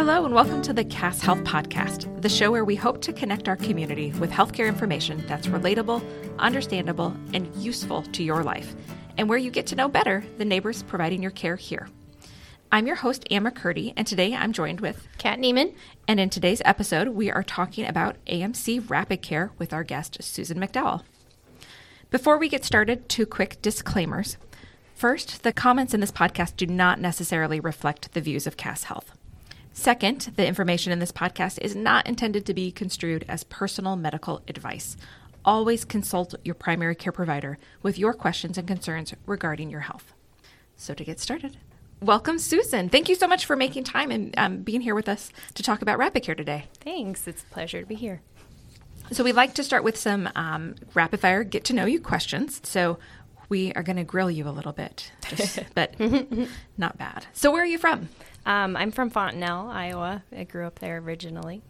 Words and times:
Hello, 0.00 0.24
and 0.24 0.34
welcome 0.34 0.62
to 0.62 0.72
the 0.72 0.82
Cass 0.82 1.20
Health 1.20 1.44
Podcast, 1.44 2.22
the 2.22 2.28
show 2.30 2.50
where 2.50 2.64
we 2.64 2.74
hope 2.74 3.02
to 3.02 3.12
connect 3.12 3.48
our 3.48 3.56
community 3.56 4.12
with 4.12 4.30
healthcare 4.30 4.66
information 4.66 5.22
that's 5.26 5.48
relatable, 5.48 6.02
understandable, 6.38 7.14
and 7.34 7.54
useful 7.56 8.00
to 8.04 8.22
your 8.22 8.42
life, 8.42 8.74
and 9.18 9.28
where 9.28 9.36
you 9.36 9.50
get 9.50 9.66
to 9.66 9.76
know 9.76 9.90
better 9.90 10.24
the 10.38 10.44
neighbors 10.46 10.82
providing 10.84 11.20
your 11.20 11.32
care 11.32 11.56
here. 11.56 11.86
I'm 12.72 12.86
your 12.86 12.96
host, 12.96 13.26
Ann 13.30 13.44
McCurdy, 13.44 13.92
and 13.94 14.06
today 14.06 14.34
I'm 14.34 14.54
joined 14.54 14.80
with 14.80 15.06
Kat 15.18 15.38
Neiman. 15.38 15.74
And 16.08 16.18
in 16.18 16.30
today's 16.30 16.62
episode, 16.64 17.08
we 17.08 17.30
are 17.30 17.42
talking 17.42 17.84
about 17.84 18.16
AMC 18.24 18.88
Rapid 18.88 19.20
Care 19.20 19.50
with 19.58 19.74
our 19.74 19.84
guest, 19.84 20.22
Susan 20.22 20.58
McDowell. 20.58 21.02
Before 22.10 22.38
we 22.38 22.48
get 22.48 22.64
started, 22.64 23.06
two 23.10 23.26
quick 23.26 23.60
disclaimers. 23.60 24.38
First, 24.94 25.42
the 25.42 25.52
comments 25.52 25.92
in 25.92 26.00
this 26.00 26.10
podcast 26.10 26.56
do 26.56 26.66
not 26.66 26.98
necessarily 26.98 27.60
reflect 27.60 28.14
the 28.14 28.22
views 28.22 28.46
of 28.46 28.56
Cass 28.56 28.84
Health. 28.84 29.14
Second, 29.72 30.32
the 30.36 30.46
information 30.46 30.92
in 30.92 30.98
this 30.98 31.12
podcast 31.12 31.58
is 31.62 31.76
not 31.76 32.06
intended 32.06 32.44
to 32.46 32.54
be 32.54 32.72
construed 32.72 33.24
as 33.28 33.44
personal 33.44 33.96
medical 33.96 34.42
advice. 34.48 34.96
Always 35.44 35.84
consult 35.84 36.34
your 36.44 36.54
primary 36.54 36.94
care 36.94 37.12
provider 37.12 37.56
with 37.82 37.98
your 37.98 38.12
questions 38.12 38.58
and 38.58 38.66
concerns 38.66 39.14
regarding 39.26 39.70
your 39.70 39.80
health. 39.80 40.12
So, 40.76 40.92
to 40.94 41.04
get 41.04 41.20
started, 41.20 41.56
welcome, 42.02 42.38
Susan. 42.38 42.88
Thank 42.88 43.08
you 43.08 43.14
so 43.14 43.28
much 43.28 43.46
for 43.46 43.54
making 43.54 43.84
time 43.84 44.10
and 44.10 44.34
um, 44.36 44.58
being 44.62 44.80
here 44.80 44.94
with 44.94 45.08
us 45.08 45.30
to 45.54 45.62
talk 45.62 45.82
about 45.82 45.98
Rapid 45.98 46.24
Care 46.24 46.34
today. 46.34 46.64
Thanks. 46.80 47.26
It's 47.28 47.42
a 47.42 47.46
pleasure 47.46 47.80
to 47.80 47.86
be 47.86 47.94
here. 47.94 48.22
So, 49.12 49.24
we'd 49.24 49.32
like 49.32 49.54
to 49.54 49.64
start 49.64 49.84
with 49.84 49.96
some 49.96 50.28
um, 50.34 50.74
rapid 50.94 51.20
fire 51.20 51.44
get 51.44 51.64
to 51.66 51.74
know 51.74 51.84
you 51.84 52.00
questions. 52.00 52.60
So, 52.64 52.98
we 53.50 53.72
are 53.74 53.82
going 53.82 53.96
to 53.96 54.04
grill 54.04 54.30
you 54.30 54.48
a 54.48 54.50
little 54.50 54.72
bit, 54.72 55.12
just, 55.28 55.58
but 55.74 55.94
not 56.78 56.96
bad. 56.96 57.26
So, 57.34 57.50
where 57.50 57.62
are 57.62 57.66
you 57.66 57.76
from? 57.76 58.08
Um, 58.46 58.76
I'm 58.76 58.90
from 58.92 59.10
Fontanelle, 59.10 59.68
Iowa. 59.68 60.22
I 60.34 60.44
grew 60.44 60.66
up 60.66 60.78
there 60.78 60.96
originally. 60.98 61.60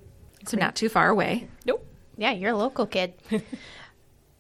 So, 0.47 0.57
not 0.57 0.77
too 0.77 0.89
far 0.89 1.09
away. 1.09 1.49
Nope. 1.67 1.85
Yeah, 2.17 2.33
you're 2.33 2.53
a 2.53 2.57
local 2.57 2.87
kid. 2.87 3.15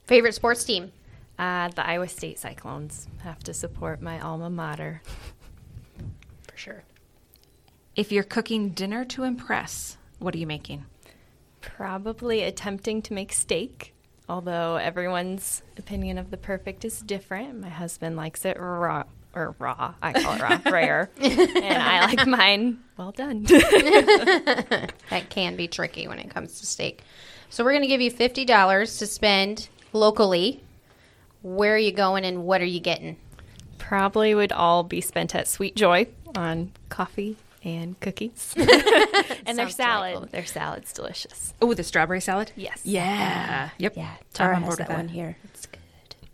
Favorite 0.04 0.34
sports 0.34 0.62
team? 0.62 0.92
Uh, 1.38 1.68
the 1.68 1.84
Iowa 1.84 2.06
State 2.06 2.38
Cyclones 2.38 3.08
have 3.22 3.42
to 3.44 3.54
support 3.54 4.02
my 4.02 4.20
alma 4.20 4.50
mater. 4.50 5.00
For 6.46 6.56
sure. 6.56 6.84
If 7.96 8.12
you're 8.12 8.22
cooking 8.22 8.70
dinner 8.70 9.04
to 9.06 9.24
impress, 9.24 9.96
what 10.18 10.34
are 10.34 10.38
you 10.38 10.46
making? 10.46 10.84
Probably 11.62 12.42
attempting 12.42 13.00
to 13.02 13.14
make 13.14 13.32
steak, 13.32 13.94
although 14.30 14.76
everyone's 14.76 15.60
opinion 15.76 16.16
of 16.16 16.30
the 16.30 16.36
perfect 16.36 16.84
is 16.84 17.00
different. 17.00 17.60
My 17.60 17.68
husband 17.68 18.16
likes 18.16 18.44
it 18.44 18.56
raw 18.60 19.02
or 19.34 19.56
raw. 19.58 19.94
I 20.00 20.12
call 20.12 20.34
it 20.34 20.40
raw, 20.40 20.60
rare, 20.70 21.10
and 21.18 21.82
I 21.82 22.06
like 22.06 22.26
mine 22.28 22.78
well 22.96 23.10
done. 23.10 23.42
that 23.44 25.26
can 25.28 25.56
be 25.56 25.66
tricky 25.66 26.06
when 26.06 26.20
it 26.20 26.30
comes 26.30 26.60
to 26.60 26.66
steak. 26.66 27.02
So 27.48 27.64
we're 27.64 27.72
going 27.72 27.82
to 27.82 27.88
give 27.88 28.00
you 28.00 28.10
fifty 28.10 28.44
dollars 28.44 28.98
to 28.98 29.06
spend 29.06 29.68
locally. 29.92 30.62
Where 31.42 31.74
are 31.74 31.78
you 31.78 31.92
going, 31.92 32.24
and 32.24 32.44
what 32.44 32.60
are 32.60 32.66
you 32.66 32.80
getting? 32.80 33.16
Probably 33.78 34.32
would 34.34 34.52
all 34.52 34.84
be 34.84 35.00
spent 35.00 35.34
at 35.34 35.48
Sweet 35.48 35.74
Joy 35.74 36.06
on 36.36 36.70
coffee 36.88 37.36
and 37.62 37.98
cookies. 38.00 38.54
and 39.46 39.58
their 39.58 39.68
salad. 39.68 40.14
Delightful. 40.14 40.28
Their 40.32 40.46
salad's 40.46 40.92
delicious. 40.92 41.54
Oh, 41.60 41.74
the 41.74 41.82
strawberry 41.82 42.20
salad? 42.20 42.52
Yes. 42.56 42.80
Yeah. 42.84 43.04
yeah. 43.04 43.70
Yep. 43.78 43.96
Yeah. 43.96 44.14
Tara 44.32 44.56
has 44.60 44.76
that, 44.76 44.88
that 44.88 44.96
one 44.96 45.08
here. 45.08 45.36
It's 45.44 45.66
good. 45.66 45.80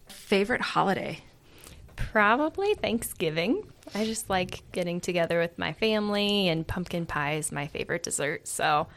Favorite 0.09 0.61
holiday? 0.61 1.21
Probably 1.97 2.75
Thanksgiving. 2.75 3.63
I 3.95 4.05
just 4.05 4.29
like 4.29 4.63
getting 4.73 5.01
together 5.01 5.39
with 5.39 5.59
my 5.59 5.73
family, 5.73 6.49
and 6.49 6.67
pumpkin 6.67 7.07
pie 7.07 7.35
is 7.35 7.53
my 7.53 7.67
favorite 7.69 8.03
dessert. 8.03 8.49
So 8.49 8.89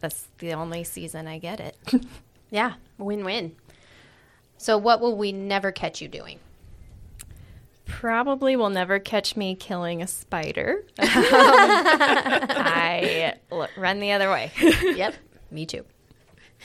that's 0.00 0.28
the 0.38 0.54
only 0.54 0.84
season 0.84 1.26
I 1.26 1.38
get 1.38 1.60
it. 1.60 1.76
yeah, 2.50 2.74
win 2.96 3.24
win. 3.24 3.56
So, 4.56 4.76
what 4.76 5.00
will 5.00 5.16
we 5.16 5.30
never 5.30 5.70
catch 5.70 6.00
you 6.00 6.08
doing? 6.08 6.40
Probably 7.88 8.54
will 8.54 8.70
never 8.70 8.98
catch 8.98 9.36
me 9.36 9.54
killing 9.56 10.02
a 10.02 10.06
spider. 10.06 10.84
I 11.00 12.04
run 13.76 13.98
the 13.98 14.12
other 14.12 14.30
way. 14.30 14.52
yep, 14.94 15.14
me 15.50 15.66
too. 15.66 15.84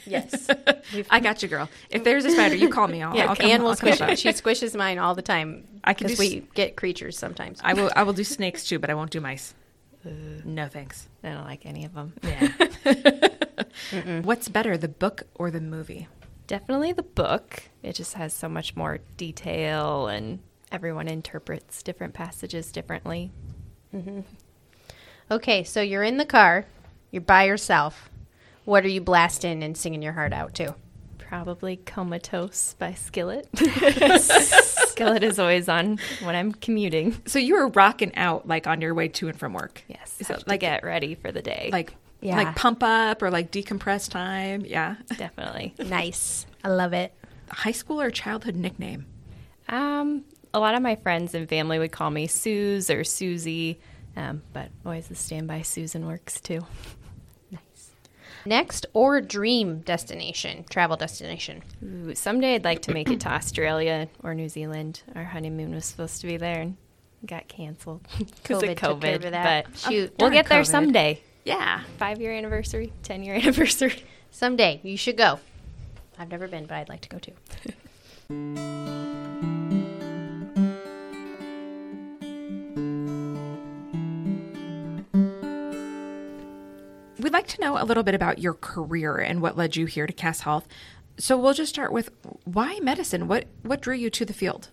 Yes, 0.06 0.50
I 1.10 1.22
got 1.22 1.42
you, 1.42 1.48
girl. 1.48 1.70
If 1.90 2.04
there's 2.04 2.26
a 2.26 2.32
spider, 2.32 2.56
you 2.56 2.68
call 2.70 2.88
me. 2.88 3.02
I'll, 3.02 3.16
yeah, 3.16 3.30
I'll 3.30 3.38
come, 3.38 3.50
Ann 3.50 3.62
will 3.62 3.70
I'll 3.70 3.76
squish 3.76 4.02
it. 4.02 4.20
She 4.20 4.30
squishes 4.30 4.76
mine 4.76 5.00
all 5.00 5.16
the 5.16 5.22
time. 5.22 5.68
I 5.84 5.94
can 5.94 6.08
because 6.08 6.20
we 6.20 6.42
get 6.54 6.76
creatures 6.76 7.18
sometimes. 7.18 7.60
I 7.64 7.74
will. 7.74 7.90
I 7.96 8.04
will 8.04 8.14
do 8.14 8.24
snakes 8.24 8.66
too, 8.66 8.80
but 8.80 8.90
I 8.90 8.94
won't 8.94 9.12
do 9.12 9.22
mice. 9.22 9.54
Uh, 10.06 10.10
no 10.44 10.68
thanks. 10.68 11.08
I 11.24 11.30
don't 11.30 11.46
like 11.46 11.66
any 11.66 11.86
of 11.86 11.94
them. 11.94 12.14
Yeah. 12.22 12.50
What's 14.22 14.50
better, 14.50 14.78
the 14.78 14.90
book 14.90 15.24
or 15.36 15.52
the 15.52 15.62
movie? 15.62 16.10
Definitely 16.48 16.92
the 16.92 17.04
book. 17.04 17.64
It 17.82 17.94
just 17.94 18.16
has 18.16 18.34
so 18.34 18.50
much 18.50 18.76
more 18.76 19.00
detail, 19.16 20.08
and 20.08 20.40
everyone 20.74 21.08
interprets 21.08 21.84
different 21.84 22.14
passages 22.14 22.72
differently. 22.72 23.32
Mm-hmm. 23.96 24.22
Okay, 25.32 25.64
so 25.64 25.82
you're 25.82 26.04
in 26.04 26.18
the 26.18 26.26
car, 26.26 26.66
you're 27.12 27.22
by 27.22 27.44
yourself. 27.44 28.10
What 28.66 28.84
are 28.84 28.90
you 28.90 29.00
blasting 29.00 29.64
and 29.64 29.78
singing 29.78 30.02
your 30.02 30.14
heart 30.14 30.34
out 30.34 30.56
to? 30.56 30.76
Probably 31.20 31.78
Comatose 31.78 32.76
by 32.80 32.94
Skillet. 32.94 33.48
Skillet 34.88 35.24
is 35.24 35.40
always 35.40 35.70
on 35.70 36.00
when 36.24 36.36
I'm 36.36 36.52
commuting. 36.52 37.22
So 37.26 37.40
you 37.40 37.56
were 37.56 37.68
rocking 37.70 38.16
out 38.16 38.48
like 38.48 38.68
on 38.68 38.82
your 38.82 38.94
way 38.94 39.08
to 39.10 39.30
and 39.30 39.38
from 39.38 39.54
work. 39.54 39.84
Yes. 39.88 40.18
So 40.22 40.38
like 40.46 40.62
get 40.62 40.84
ready 40.84 41.16
for 41.16 41.32
the 41.32 41.42
day. 41.42 41.70
Like 41.72 41.96
yeah. 42.22 42.38
like 42.38 42.56
pump 42.56 42.84
up 42.84 43.22
or 43.22 43.30
like 43.30 43.52
decompress 43.52 44.10
time. 44.10 44.66
Yeah. 44.66 44.96
Definitely. 45.18 45.74
nice. 45.80 46.46
I 46.64 46.70
love 46.70 46.94
it. 46.94 47.14
High 47.50 47.72
school 47.72 48.00
or 48.00 48.10
childhood 48.12 48.56
nickname? 48.56 49.06
Um, 49.70 50.24
a 50.54 50.60
lot 50.60 50.76
of 50.76 50.82
my 50.82 50.96
friends 50.96 51.34
and 51.34 51.50
family 51.50 51.80
would 51.80 51.92
call 51.92 52.10
me 52.12 52.28
Suze 52.28 52.90
or 52.90 53.04
Susie, 53.04 53.80
um, 54.16 54.42
but 54.54 54.70
always 54.86 55.08
the 55.08 55.16
standby 55.16 55.64
Susan 55.64 56.06
works 56.06 56.40
too. 56.40 56.66
Nice. 57.52 57.92
Next 58.46 58.86
or 58.94 59.22
dream 59.22 59.80
destination, 59.82 60.66
travel 60.70 60.98
destination? 60.98 61.62
Ooh, 61.84 62.16
someday 62.16 62.56
I'd 62.56 62.64
like 62.64 62.82
to 62.84 62.94
make 62.94 63.10
it 63.12 63.20
to 63.22 63.32
Australia 63.32 64.08
or 64.24 64.34
New 64.34 64.50
Zealand. 64.50 65.04
Our 65.16 65.24
honeymoon 65.24 65.74
was 65.76 65.86
supposed 65.86 66.20
to 66.22 66.28
be 66.28 66.38
there 66.38 66.62
and 66.62 66.78
got 67.28 67.48
canceled 67.48 68.02
because 68.18 68.64
of 68.64 68.70
COVID. 68.70 69.32
But 69.32 69.78
Shoot, 69.78 70.14
we'll 70.20 70.32
get 70.32 70.48
there 70.48 70.64
COVID. 70.64 70.68
someday. 70.68 71.22
Yeah. 71.46 71.84
Five 71.98 72.20
year 72.20 72.34
anniversary, 72.34 72.92
10 73.04 73.24
year 73.24 73.36
anniversary. 73.36 74.04
Someday. 74.32 74.80
You 74.84 74.98
should 74.98 75.18
go. 75.18 75.40
I've 76.18 76.32
never 76.32 76.48
been, 76.48 76.66
but 76.66 76.76
I'd 76.76 76.90
like 76.90 77.02
to 77.02 77.10
go 77.10 77.20
too. 77.20 77.34
Like 87.44 87.56
to 87.56 87.62
know 87.62 87.78
a 87.78 87.84
little 87.84 88.04
bit 88.04 88.16
about 88.16 88.40
your 88.40 88.54
career 88.54 89.18
and 89.18 89.42
what 89.42 89.58
led 89.58 89.76
you 89.76 89.86
here 89.86 90.08
to 90.08 90.14
Cass 90.14 90.42
Health. 90.42 90.66
So 91.18 91.38
we'll 91.38 91.54
just 91.54 91.74
start 91.74 91.92
with 91.92 92.10
why 92.46 92.80
medicine? 92.80 93.28
What 93.28 93.48
what 93.64 93.82
drew 93.82 93.96
you 93.96 94.10
to 94.12 94.24
the 94.24 94.34
field? 94.34 94.70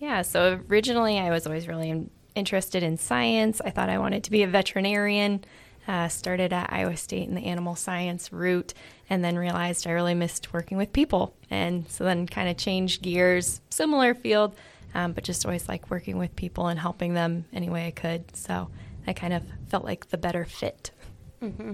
Yeah, 0.00 0.22
so 0.22 0.60
originally 0.68 1.20
I 1.20 1.30
was 1.30 1.46
always 1.46 1.68
really 1.68 2.10
interested 2.34 2.82
in 2.82 2.98
science. 2.98 3.60
I 3.64 3.70
thought 3.70 3.88
I 3.88 3.98
wanted 3.98 4.24
to 4.24 4.32
be 4.32 4.42
a 4.42 4.48
veterinarian. 4.48 5.44
Uh, 5.86 6.08
started 6.08 6.52
at 6.52 6.72
Iowa 6.72 6.96
State 6.96 7.28
in 7.28 7.34
the 7.34 7.46
animal 7.46 7.76
science 7.76 8.32
route, 8.32 8.74
and 9.08 9.24
then 9.24 9.38
realized 9.38 9.86
I 9.86 9.92
really 9.92 10.14
missed 10.14 10.52
working 10.52 10.76
with 10.76 10.92
people. 10.92 11.34
And 11.50 11.88
so 11.88 12.04
then 12.04 12.26
kind 12.26 12.48
of 12.48 12.56
changed 12.56 13.00
gears, 13.00 13.60
similar 13.70 14.14
field, 14.14 14.54
um, 14.94 15.12
but 15.12 15.24
just 15.24 15.46
always 15.46 15.68
like 15.68 15.88
working 15.88 16.18
with 16.18 16.34
people 16.34 16.66
and 16.66 16.80
helping 16.80 17.14
them 17.14 17.44
any 17.54 17.70
way 17.70 17.86
I 17.86 17.92
could. 17.92 18.36
So 18.36 18.68
I 19.06 19.12
kind 19.12 19.32
of 19.32 19.44
felt 19.68 19.84
like 19.84 20.08
the 20.08 20.18
better 20.18 20.44
fit. 20.44 20.90
Mm-hmm. 21.40 21.72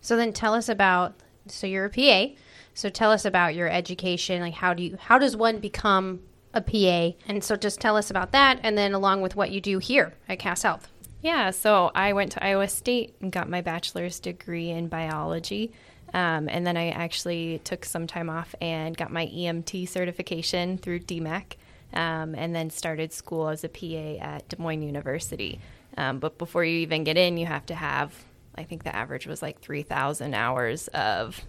So 0.00 0.16
then 0.16 0.32
tell 0.32 0.54
us 0.54 0.68
about 0.68 1.14
so 1.46 1.66
you're 1.66 1.86
a 1.86 1.90
PA. 1.90 2.34
So 2.74 2.88
tell 2.88 3.10
us 3.10 3.24
about 3.24 3.54
your 3.54 3.68
education. 3.68 4.40
Like 4.40 4.54
how 4.54 4.74
do 4.74 4.82
you 4.82 4.96
how 4.98 5.18
does 5.18 5.36
one 5.36 5.58
become 5.58 6.20
a 6.54 6.60
PA? 6.60 7.16
And 7.26 7.42
so 7.42 7.56
just 7.56 7.80
tell 7.80 7.96
us 7.96 8.10
about 8.10 8.32
that 8.32 8.60
and 8.62 8.76
then 8.76 8.94
along 8.94 9.22
with 9.22 9.36
what 9.36 9.50
you 9.50 9.60
do 9.60 9.78
here 9.78 10.14
at 10.28 10.38
Cass 10.38 10.62
Health. 10.62 10.88
Yeah, 11.22 11.50
so 11.50 11.90
I 11.94 12.14
went 12.14 12.32
to 12.32 12.44
Iowa 12.44 12.66
State 12.68 13.14
and 13.20 13.30
got 13.30 13.48
my 13.48 13.60
bachelor's 13.60 14.20
degree 14.20 14.70
in 14.70 14.88
biology. 14.88 15.72
Um, 16.14 16.48
and 16.48 16.66
then 16.66 16.76
I 16.76 16.90
actually 16.90 17.60
took 17.62 17.84
some 17.84 18.06
time 18.06 18.30
off 18.30 18.54
and 18.60 18.96
got 18.96 19.12
my 19.12 19.26
EMT 19.26 19.88
certification 19.88 20.78
through 20.78 21.00
DMACC, 21.00 21.52
um, 21.92 22.34
and 22.34 22.54
then 22.54 22.70
started 22.70 23.12
school 23.12 23.48
as 23.48 23.64
a 23.64 23.68
PA 23.68 24.24
at 24.24 24.48
Des 24.48 24.56
Moines 24.58 24.82
University. 24.82 25.60
Um, 25.96 26.18
but 26.18 26.38
before 26.38 26.64
you 26.64 26.78
even 26.78 27.04
get 27.04 27.16
in, 27.16 27.36
you 27.36 27.46
have 27.46 27.66
to 27.66 27.74
have 27.74 28.12
I 28.60 28.64
think 28.64 28.84
the 28.84 28.94
average 28.94 29.26
was 29.26 29.42
like 29.42 29.60
3,000 29.60 30.34
hours 30.34 30.88
of 30.88 31.40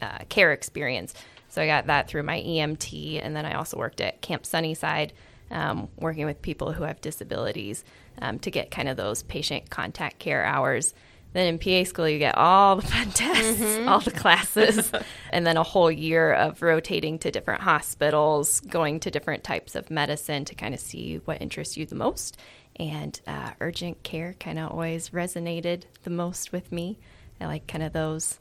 uh, 0.00 0.18
care 0.28 0.52
experience. 0.52 1.14
So 1.48 1.62
I 1.62 1.66
got 1.66 1.86
that 1.86 2.08
through 2.08 2.24
my 2.24 2.40
EMT, 2.40 3.20
and 3.22 3.36
then 3.36 3.44
I 3.44 3.54
also 3.54 3.76
worked 3.76 4.00
at 4.00 4.20
Camp 4.22 4.44
Sunnyside, 4.44 5.12
um, 5.50 5.88
working 5.98 6.26
with 6.26 6.42
people 6.42 6.72
who 6.72 6.82
have 6.82 7.00
disabilities 7.00 7.84
um, 8.20 8.38
to 8.40 8.50
get 8.50 8.70
kind 8.70 8.88
of 8.88 8.96
those 8.96 9.22
patient 9.22 9.70
contact 9.70 10.18
care 10.18 10.44
hours. 10.44 10.94
Then 11.34 11.48
in 11.48 11.58
PA 11.58 11.86
school, 11.86 12.08
you 12.08 12.18
get 12.18 12.38
all 12.38 12.76
the 12.76 12.86
fun 12.86 13.10
tests, 13.12 13.60
mm-hmm. 13.60 13.88
all 13.88 14.00
the 14.00 14.12
classes, 14.12 14.90
and 15.30 15.46
then 15.46 15.56
a 15.56 15.62
whole 15.62 15.90
year 15.90 16.32
of 16.32 16.62
rotating 16.62 17.18
to 17.18 17.30
different 17.30 17.60
hospitals, 17.60 18.60
going 18.60 19.00
to 19.00 19.10
different 19.10 19.44
types 19.44 19.74
of 19.74 19.90
medicine 19.90 20.44
to 20.46 20.54
kind 20.54 20.72
of 20.72 20.80
see 20.80 21.16
what 21.26 21.42
interests 21.42 21.76
you 21.76 21.84
the 21.84 21.96
most. 21.96 22.38
And 22.76 23.20
uh, 23.26 23.50
urgent 23.60 24.02
care 24.04 24.34
kind 24.40 24.58
of 24.58 24.70
always 24.70 25.10
resonated 25.10 25.82
the 26.04 26.10
most 26.10 26.52
with 26.52 26.72
me. 26.72 26.98
I 27.40 27.46
like 27.46 27.66
kind 27.66 27.84
of 27.84 27.92
those 27.92 28.38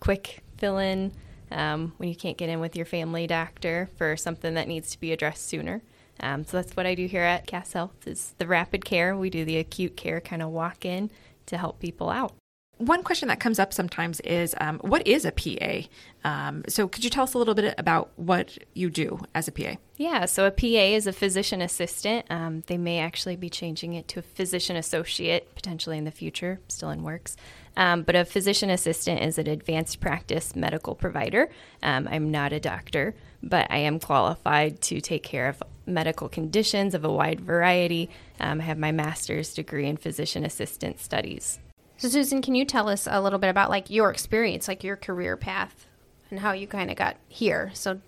quick 0.00 0.42
fill 0.56 0.78
in 0.78 1.12
um, 1.50 1.92
when 1.98 2.08
you 2.08 2.16
can't 2.16 2.38
get 2.38 2.48
in 2.48 2.60
with 2.60 2.76
your 2.76 2.86
family 2.86 3.26
doctor 3.26 3.90
for 3.96 4.16
something 4.16 4.54
that 4.54 4.68
needs 4.68 4.90
to 4.92 5.00
be 5.00 5.12
addressed 5.12 5.46
sooner. 5.46 5.82
Um, 6.20 6.44
so 6.44 6.56
that's 6.56 6.76
what 6.76 6.86
I 6.86 6.94
do 6.94 7.06
here 7.06 7.22
at 7.22 7.46
Cass 7.46 7.72
Health 7.72 8.06
is 8.06 8.34
the 8.38 8.46
rapid 8.46 8.84
care. 8.84 9.16
We 9.16 9.28
do 9.28 9.44
the 9.44 9.58
acute 9.58 9.96
care 9.96 10.20
kind 10.20 10.42
of 10.42 10.50
walk 10.50 10.84
in 10.84 11.10
to 11.52 11.58
help 11.58 11.78
people 11.78 12.10
out. 12.10 12.32
One 12.78 13.04
question 13.04 13.28
that 13.28 13.38
comes 13.38 13.60
up 13.60 13.72
sometimes 13.72 14.18
is 14.20 14.56
um, 14.60 14.80
what 14.80 15.06
is 15.06 15.24
a 15.24 15.30
PA? 15.30 15.86
Um, 16.24 16.64
so, 16.66 16.88
could 16.88 17.04
you 17.04 17.10
tell 17.10 17.24
us 17.24 17.34
a 17.34 17.38
little 17.38 17.54
bit 17.54 17.74
about 17.78 18.10
what 18.16 18.58
you 18.74 18.90
do 18.90 19.20
as 19.34 19.46
a 19.46 19.52
PA? 19.52 19.76
Yeah, 19.98 20.24
so 20.24 20.46
a 20.46 20.50
PA 20.50 20.66
is 20.66 21.06
a 21.06 21.12
physician 21.12 21.62
assistant. 21.62 22.26
Um, 22.28 22.64
they 22.66 22.78
may 22.78 22.98
actually 22.98 23.36
be 23.36 23.48
changing 23.48 23.92
it 23.92 24.08
to 24.08 24.18
a 24.18 24.22
physician 24.22 24.74
associate 24.74 25.54
potentially 25.54 25.96
in 25.96 26.04
the 26.04 26.10
future, 26.10 26.58
still 26.66 26.90
in 26.90 27.04
works. 27.04 27.36
Um, 27.76 28.02
but 28.02 28.16
a 28.16 28.24
physician 28.24 28.68
assistant 28.68 29.22
is 29.22 29.38
an 29.38 29.46
advanced 29.46 30.00
practice 30.00 30.56
medical 30.56 30.94
provider. 30.94 31.50
Um, 31.82 32.08
I'm 32.10 32.30
not 32.30 32.52
a 32.52 32.58
doctor, 32.58 33.14
but 33.42 33.66
I 33.70 33.78
am 33.78 34.00
qualified 34.00 34.80
to 34.82 35.00
take 35.00 35.22
care 35.22 35.48
of 35.48 35.62
medical 35.86 36.28
conditions 36.28 36.94
of 36.94 37.04
a 37.04 37.12
wide 37.12 37.40
variety. 37.40 38.10
Um, 38.40 38.60
I 38.60 38.64
have 38.64 38.78
my 38.78 38.92
master's 38.92 39.54
degree 39.54 39.86
in 39.86 39.96
physician 39.96 40.44
assistant 40.44 41.00
studies. 41.00 41.58
So, 41.96 42.08
Susan, 42.08 42.42
can 42.42 42.54
you 42.54 42.64
tell 42.64 42.88
us 42.88 43.06
a 43.10 43.20
little 43.20 43.38
bit 43.38 43.48
about 43.48 43.70
like 43.70 43.90
your 43.90 44.10
experience, 44.10 44.68
like 44.68 44.82
your 44.82 44.96
career 44.96 45.36
path, 45.36 45.86
and 46.30 46.40
how 46.40 46.52
you 46.52 46.66
kind 46.66 46.90
of 46.90 46.96
got 46.96 47.16
here? 47.28 47.70
So, 47.74 48.00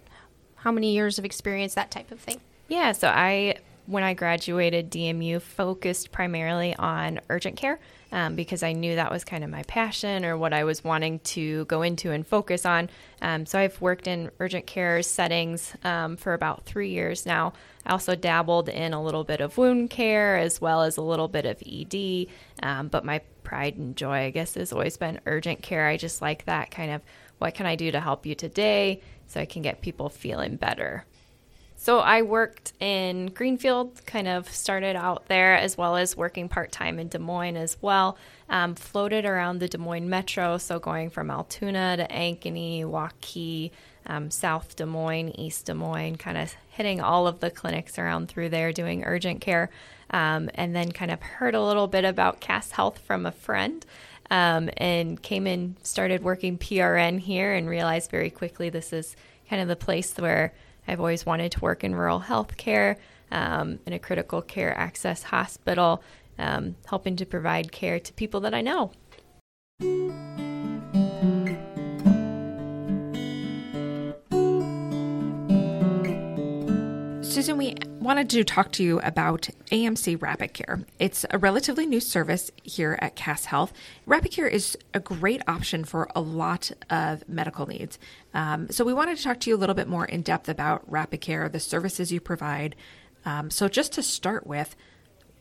how 0.56 0.72
many 0.72 0.94
years 0.94 1.18
of 1.18 1.24
experience, 1.24 1.74
that 1.74 1.90
type 1.90 2.10
of 2.10 2.20
thing? 2.20 2.40
Yeah, 2.68 2.92
so 2.92 3.08
I 3.08 3.56
when 3.86 4.02
I 4.02 4.14
graduated 4.14 4.90
DMU 4.90 5.40
focused 5.40 6.10
primarily 6.10 6.74
on 6.76 7.20
urgent 7.28 7.56
care 7.56 7.78
um, 8.14 8.36
because 8.36 8.62
I 8.62 8.72
knew 8.72 8.94
that 8.94 9.10
was 9.10 9.24
kind 9.24 9.42
of 9.42 9.50
my 9.50 9.64
passion 9.64 10.24
or 10.24 10.38
what 10.38 10.52
I 10.52 10.62
was 10.62 10.84
wanting 10.84 11.18
to 11.18 11.64
go 11.64 11.82
into 11.82 12.12
and 12.12 12.24
focus 12.24 12.64
on. 12.64 12.88
Um, 13.20 13.44
so 13.44 13.58
I've 13.58 13.78
worked 13.80 14.06
in 14.06 14.30
urgent 14.38 14.66
care 14.66 15.02
settings 15.02 15.74
um, 15.82 16.16
for 16.16 16.32
about 16.32 16.64
three 16.64 16.90
years 16.90 17.26
now. 17.26 17.54
I 17.84 17.90
also 17.90 18.14
dabbled 18.14 18.68
in 18.68 18.94
a 18.94 19.02
little 19.02 19.24
bit 19.24 19.40
of 19.40 19.58
wound 19.58 19.90
care 19.90 20.36
as 20.36 20.60
well 20.60 20.82
as 20.82 20.96
a 20.96 21.02
little 21.02 21.26
bit 21.26 21.44
of 21.44 21.60
ED, 21.66 22.28
um, 22.62 22.86
but 22.86 23.04
my 23.04 23.20
pride 23.42 23.76
and 23.76 23.96
joy, 23.96 24.18
I 24.18 24.30
guess, 24.30 24.54
has 24.54 24.72
always 24.72 24.96
been 24.96 25.20
urgent 25.26 25.60
care. 25.60 25.88
I 25.88 25.96
just 25.96 26.22
like 26.22 26.44
that 26.44 26.70
kind 26.70 26.92
of 26.92 27.02
what 27.38 27.54
can 27.54 27.66
I 27.66 27.74
do 27.74 27.90
to 27.90 28.00
help 28.00 28.26
you 28.26 28.36
today 28.36 29.02
so 29.26 29.40
I 29.40 29.44
can 29.44 29.60
get 29.60 29.82
people 29.82 30.08
feeling 30.08 30.54
better. 30.54 31.04
So 31.84 31.98
I 31.98 32.22
worked 32.22 32.72
in 32.80 33.26
Greenfield, 33.26 34.06
kind 34.06 34.26
of 34.26 34.50
started 34.50 34.96
out 34.96 35.28
there, 35.28 35.54
as 35.54 35.76
well 35.76 35.96
as 35.96 36.16
working 36.16 36.48
part 36.48 36.72
time 36.72 36.98
in 36.98 37.08
Des 37.08 37.18
Moines 37.18 37.58
as 37.58 37.76
well. 37.82 38.16
Um, 38.48 38.74
floated 38.74 39.26
around 39.26 39.58
the 39.58 39.68
Des 39.68 39.76
Moines 39.76 40.08
metro, 40.08 40.56
so 40.56 40.78
going 40.78 41.10
from 41.10 41.30
Altoona 41.30 41.98
to 41.98 42.08
Ankeny, 42.08 42.86
Waukee, 42.86 43.70
um, 44.06 44.30
South 44.30 44.76
Des 44.76 44.86
Moines, 44.86 45.38
East 45.38 45.66
Des 45.66 45.74
Moines, 45.74 46.16
kind 46.16 46.38
of 46.38 46.54
hitting 46.70 47.02
all 47.02 47.26
of 47.26 47.40
the 47.40 47.50
clinics 47.50 47.98
around 47.98 48.30
through 48.30 48.48
there 48.48 48.72
doing 48.72 49.04
urgent 49.04 49.42
care. 49.42 49.68
Um, 50.08 50.48
and 50.54 50.74
then 50.74 50.90
kind 50.90 51.10
of 51.10 51.20
heard 51.20 51.54
a 51.54 51.62
little 51.62 51.86
bit 51.86 52.06
about 52.06 52.40
Cass 52.40 52.70
Health 52.70 52.98
from 53.00 53.26
a 53.26 53.30
friend. 53.30 53.84
Um, 54.30 54.70
and 54.78 55.20
came 55.20 55.46
in, 55.46 55.76
started 55.82 56.22
working 56.22 56.56
PRN 56.56 57.18
here, 57.18 57.52
and 57.52 57.68
realized 57.68 58.10
very 58.10 58.30
quickly 58.30 58.70
this 58.70 58.90
is 58.94 59.16
kind 59.50 59.60
of 59.60 59.68
the 59.68 59.76
place 59.76 60.16
where 60.16 60.54
I've 60.86 61.00
always 61.00 61.24
wanted 61.24 61.52
to 61.52 61.60
work 61.60 61.84
in 61.84 61.94
rural 61.94 62.20
health 62.20 62.56
care, 62.56 62.98
um, 63.30 63.78
in 63.86 63.92
a 63.92 63.98
critical 63.98 64.42
care 64.42 64.76
access 64.76 65.22
hospital, 65.24 66.02
um, 66.38 66.76
helping 66.86 67.16
to 67.16 67.26
provide 67.26 67.72
care 67.72 67.98
to 68.00 68.12
people 68.12 68.40
that 68.40 68.54
I 68.54 68.60
know. 68.60 68.92
Susan, 77.22 77.56
we 77.56 77.74
wanted 78.04 78.28
to 78.28 78.44
talk 78.44 78.70
to 78.70 78.82
you 78.82 79.00
about 79.00 79.48
AMC 79.72 80.20
Rapid 80.20 80.52
Care. 80.52 80.80
It's 80.98 81.24
a 81.30 81.38
relatively 81.38 81.86
new 81.86 82.00
service 82.00 82.50
here 82.62 82.98
at 83.00 83.16
Cass 83.16 83.46
Health. 83.46 83.72
Rapid 84.04 84.30
Care 84.30 84.46
is 84.46 84.76
a 84.92 85.00
great 85.00 85.40
option 85.48 85.84
for 85.84 86.10
a 86.14 86.20
lot 86.20 86.70
of 86.90 87.26
medical 87.26 87.66
needs. 87.66 87.98
Um, 88.34 88.68
so, 88.70 88.84
we 88.84 88.92
wanted 88.92 89.16
to 89.16 89.24
talk 89.24 89.40
to 89.40 89.50
you 89.50 89.56
a 89.56 89.58
little 89.58 89.74
bit 89.74 89.88
more 89.88 90.04
in 90.04 90.20
depth 90.20 90.50
about 90.50 90.88
Rapid 90.88 91.22
Care, 91.22 91.48
the 91.48 91.58
services 91.58 92.12
you 92.12 92.20
provide. 92.20 92.76
Um, 93.24 93.50
so, 93.50 93.68
just 93.68 93.94
to 93.94 94.02
start 94.02 94.46
with, 94.46 94.76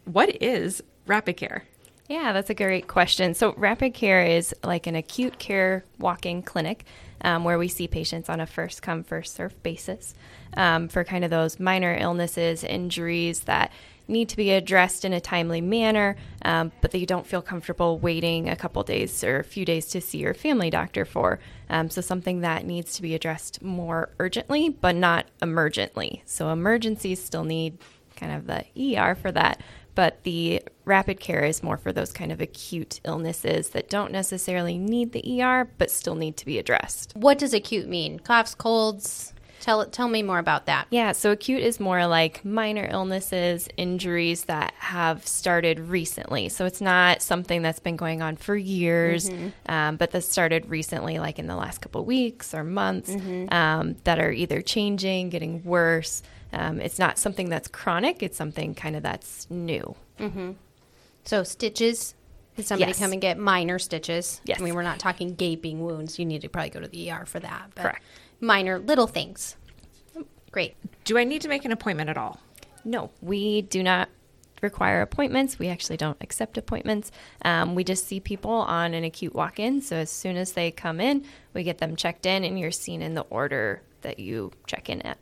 what 0.06 0.42
is 0.42 0.82
Rapid 1.06 1.36
Care? 1.36 1.66
Yeah, 2.08 2.32
that's 2.32 2.50
a 2.50 2.54
great 2.54 2.88
question. 2.88 3.34
So, 3.34 3.54
Rapid 3.58 3.94
Care 3.94 4.26
is 4.26 4.56
like 4.64 4.88
an 4.88 4.96
acute 4.96 5.38
care 5.38 5.84
walk 6.00 6.26
in 6.26 6.42
clinic 6.42 6.86
um, 7.24 7.44
where 7.44 7.58
we 7.58 7.68
see 7.68 7.88
patients 7.88 8.30
on 8.30 8.40
a 8.40 8.46
first 8.46 8.82
come, 8.82 9.04
first 9.04 9.36
serve 9.36 9.62
basis 9.64 10.14
um, 10.58 10.88
for 10.88 11.04
kind 11.04 11.24
of 11.24 11.30
those 11.30 11.60
minor 11.60 11.96
illnesses, 12.00 12.64
injuries 12.64 13.42
that 13.42 13.72
need 14.08 14.28
to 14.30 14.36
be 14.36 14.52
addressed 14.52 15.06
in 15.06 15.14
a 15.14 15.22
timely 15.22 15.62
manner, 15.62 16.16
um, 16.44 16.72
but 16.82 16.92
that 16.92 17.00
you 17.00 17.06
don't 17.06 17.26
feel 17.26 17.42
comfortable 17.42 17.98
waiting 17.98 18.50
a 18.50 18.56
couple 18.56 18.84
days 18.84 19.24
or 19.24 19.40
a 19.40 19.44
few 19.44 19.66
days 19.66 19.86
to 19.88 20.02
see 20.02 20.18
your 20.18 20.34
family 20.34 20.70
doctor 20.70 21.06
for. 21.06 21.40
Um, 21.70 21.90
so, 21.90 22.02
something 22.02 22.42
that 22.42 22.66
needs 22.66 22.96
to 22.96 23.02
be 23.02 23.16
addressed 23.16 23.62
more 23.62 24.10
urgently, 24.20 24.70
but 24.70 24.96
not 24.96 25.26
emergently. 25.42 26.22
So, 26.26 26.50
emergencies 26.50 27.24
still 27.24 27.46
need 27.46 27.78
kind 28.16 28.34
of 28.34 28.48
the 28.48 28.98
ER 28.98 29.16
for 29.16 29.32
that, 29.32 29.62
but 29.96 30.24
the 30.24 30.62
rapid 30.86 31.20
care 31.20 31.44
is 31.44 31.64
more 31.64 31.78
for 31.78 31.92
those 31.92 32.12
kind 32.12 32.32
of 32.32 32.42
acute 32.42 33.00
illnesses 33.06 33.70
that 33.70 33.90
don't 33.90 34.12
necessarily 34.12 34.78
need 34.78 35.12
the 35.12 35.42
ER 35.42 35.70
but 35.78 35.92
still 35.92 36.16
need 36.16 36.38
to 36.38 36.46
be 36.46 36.58
addressed. 36.58 37.14
What 37.16 37.38
does 37.38 37.54
acute 37.54 37.88
mean? 37.88 38.20
Coughs, 38.20 38.56
colds? 38.56 39.34
Tell 39.64 39.86
tell 39.86 40.10
me 40.10 40.24
more 40.24 40.40
about 40.40 40.66
that. 40.66 40.88
Yeah, 40.90 41.14
so 41.14 41.32
acute 41.32 41.64
is 41.64 41.80
more 41.80 42.06
like 42.06 42.44
minor 42.44 42.86
illnesses, 42.92 43.70
injuries 43.78 44.44
that 44.46 44.74
have 44.78 45.26
started 45.26 45.80
recently. 45.80 46.50
So 46.50 46.66
it's 46.66 46.82
not 46.82 47.22
something 47.22 47.62
that's 47.62 47.80
been 47.80 47.96
going 47.96 48.22
on 48.22 48.36
for 48.36 48.58
years, 48.58 49.30
mm-hmm. 49.30 49.72
um, 49.72 49.96
but 49.96 50.12
that 50.12 50.24
started 50.26 50.70
recently, 50.70 51.18
like 51.18 51.40
in 51.40 51.48
the 51.48 51.56
last 51.56 51.80
couple 51.80 52.04
weeks 52.04 52.54
or 52.54 52.66
months, 52.66 53.12
mm-hmm. 53.12 53.54
um, 53.54 53.96
that 54.04 54.20
are 54.20 54.34
either 54.34 54.62
changing, 54.62 55.30
getting 55.30 55.64
worse. 55.64 56.24
Um, 56.54 56.80
it's 56.80 57.00
not 57.00 57.18
something 57.18 57.50
that's 57.50 57.68
chronic. 57.68 58.24
It's 58.24 58.38
something 58.38 58.76
kind 58.76 58.96
of 58.96 59.04
that's 59.04 59.50
new. 59.50 59.96
Mm-hmm. 60.20 60.52
So 61.26 61.44
stitches. 61.44 62.16
Did 62.56 62.68
somebody 62.68 62.92
yes. 62.92 63.00
come 63.00 63.12
and 63.12 63.22
get 63.22 63.40
minor 63.40 63.80
stitches? 63.80 64.40
Yes. 64.46 64.60
I 64.60 64.64
mean, 64.64 64.76
we're 64.76 64.84
not 64.84 65.00
talking 65.00 65.34
gaping 65.34 65.82
wounds. 65.82 66.20
You 66.20 66.26
need 66.26 66.42
to 66.42 66.50
probably 66.50 66.70
go 66.70 66.80
to 66.80 66.88
the 66.88 67.12
ER 67.12 67.26
for 67.26 67.40
that. 67.40 67.72
Correct. 67.76 68.04
Minor 68.40 68.78
little 68.78 69.08
things. 69.08 69.56
Great. 70.52 70.76
Do 71.04 71.18
I 71.18 71.24
need 71.24 71.42
to 71.42 71.48
make 71.48 71.66
an 71.66 71.72
appointment 71.72 72.12
at 72.12 72.18
all? 72.18 72.40
No, 72.86 73.10
we 73.22 73.64
do 73.64 73.82
not 73.82 74.10
require 74.62 75.02
appointments. 75.02 75.58
We 75.58 75.68
actually 75.68 75.98
don't 75.98 76.18
accept 76.22 76.58
appointments. 76.58 77.12
Um, 77.44 77.74
we 77.74 77.84
just 77.84 78.08
see 78.08 78.20
people 78.20 78.52
on 78.52 78.94
an 78.94 79.04
acute 79.04 79.34
walk 79.34 79.60
in. 79.60 79.82
So 79.82 79.98
as 79.98 80.12
soon 80.12 80.38
as 80.38 80.54
they 80.54 80.70
come 80.70 81.02
in, 81.02 81.26
we 81.54 81.64
get 81.64 81.80
them 81.80 81.96
checked 81.96 82.26
in 82.26 82.44
and 82.44 82.60
you're 82.60 82.72
seen 82.72 83.02
in 83.02 83.16
the 83.16 83.22
order 83.24 83.82
that 84.02 84.20
you 84.20 84.52
check 84.68 84.90
in 84.90 85.02
at. 85.02 85.18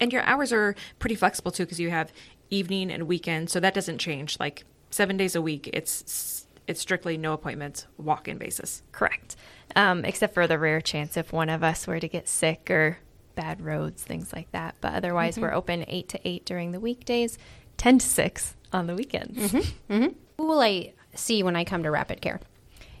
And 0.00 0.12
your 0.12 0.22
hours 0.22 0.52
are 0.52 0.74
pretty 0.98 1.14
flexible 1.14 1.52
too, 1.52 1.64
because 1.64 1.78
you 1.78 1.90
have 1.90 2.12
evening 2.48 2.90
and 2.90 3.06
weekend, 3.06 3.50
so 3.50 3.60
that 3.60 3.74
doesn't 3.74 3.98
change. 3.98 4.40
Like 4.40 4.64
seven 4.90 5.16
days 5.16 5.36
a 5.36 5.42
week, 5.42 5.68
it's 5.72 6.46
it's 6.66 6.80
strictly 6.80 7.16
no 7.16 7.32
appointments, 7.32 7.86
walk-in 7.98 8.38
basis. 8.38 8.82
Correct. 8.92 9.36
Um, 9.76 10.04
except 10.04 10.34
for 10.34 10.46
the 10.46 10.58
rare 10.58 10.80
chance 10.80 11.16
if 11.16 11.32
one 11.32 11.48
of 11.48 11.62
us 11.62 11.86
were 11.86 12.00
to 12.00 12.08
get 12.08 12.28
sick 12.28 12.70
or 12.70 12.98
bad 13.34 13.60
roads, 13.60 14.02
things 14.02 14.32
like 14.32 14.50
that. 14.52 14.74
But 14.80 14.94
otherwise, 14.94 15.34
mm-hmm. 15.34 15.42
we're 15.42 15.54
open 15.54 15.84
eight 15.86 16.08
to 16.08 16.20
eight 16.24 16.44
during 16.44 16.72
the 16.72 16.80
weekdays, 16.80 17.38
ten 17.76 17.98
to 17.98 18.06
six 18.06 18.56
on 18.72 18.86
the 18.86 18.94
weekends. 18.94 19.52
Mm-hmm. 19.52 19.92
Mm-hmm. 19.92 20.12
Who 20.36 20.46
will 20.46 20.60
I 20.60 20.92
see 21.14 21.42
when 21.42 21.56
I 21.56 21.64
come 21.64 21.82
to 21.82 21.90
Rapid 21.90 22.20
Care? 22.20 22.40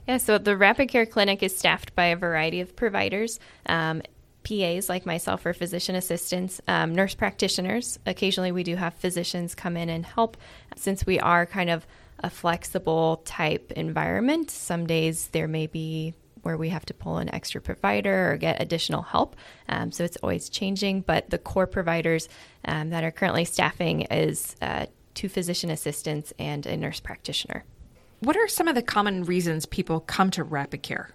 Yeah, 0.08 0.18
so 0.18 0.38
the 0.38 0.56
Rapid 0.56 0.88
Care 0.88 1.06
Clinic 1.06 1.42
is 1.42 1.56
staffed 1.56 1.94
by 1.94 2.06
a 2.06 2.16
variety 2.16 2.60
of 2.60 2.74
providers. 2.74 3.38
Um, 3.66 4.02
PAs 4.50 4.88
like 4.88 5.06
myself 5.06 5.46
or 5.46 5.52
physician 5.52 5.94
assistants, 5.94 6.60
um, 6.66 6.94
nurse 6.94 7.14
practitioners. 7.14 7.98
Occasionally, 8.06 8.52
we 8.52 8.64
do 8.64 8.74
have 8.76 8.94
physicians 8.94 9.54
come 9.54 9.76
in 9.76 9.88
and 9.88 10.04
help 10.04 10.36
since 10.76 11.06
we 11.06 11.20
are 11.20 11.46
kind 11.46 11.70
of 11.70 11.86
a 12.18 12.30
flexible 12.30 13.22
type 13.24 13.72
environment. 13.72 14.50
Some 14.50 14.86
days 14.86 15.28
there 15.28 15.48
may 15.48 15.66
be 15.66 16.14
where 16.42 16.56
we 16.56 16.70
have 16.70 16.86
to 16.86 16.94
pull 16.94 17.18
an 17.18 17.32
extra 17.34 17.60
provider 17.60 18.32
or 18.32 18.36
get 18.36 18.62
additional 18.62 19.02
help. 19.02 19.36
Um, 19.68 19.92
so 19.92 20.04
it's 20.04 20.16
always 20.18 20.48
changing, 20.48 21.02
but 21.02 21.30
the 21.30 21.38
core 21.38 21.66
providers 21.66 22.28
um, 22.64 22.90
that 22.90 23.04
are 23.04 23.10
currently 23.10 23.44
staffing 23.44 24.02
is 24.02 24.56
uh, 24.62 24.86
two 25.14 25.28
physician 25.28 25.70
assistants 25.70 26.32
and 26.38 26.66
a 26.66 26.76
nurse 26.76 26.98
practitioner. 27.00 27.64
What 28.20 28.36
are 28.36 28.48
some 28.48 28.68
of 28.68 28.74
the 28.74 28.82
common 28.82 29.24
reasons 29.24 29.66
people 29.66 30.00
come 30.00 30.30
to 30.32 30.42
Rapid 30.42 30.82
Care? 30.82 31.10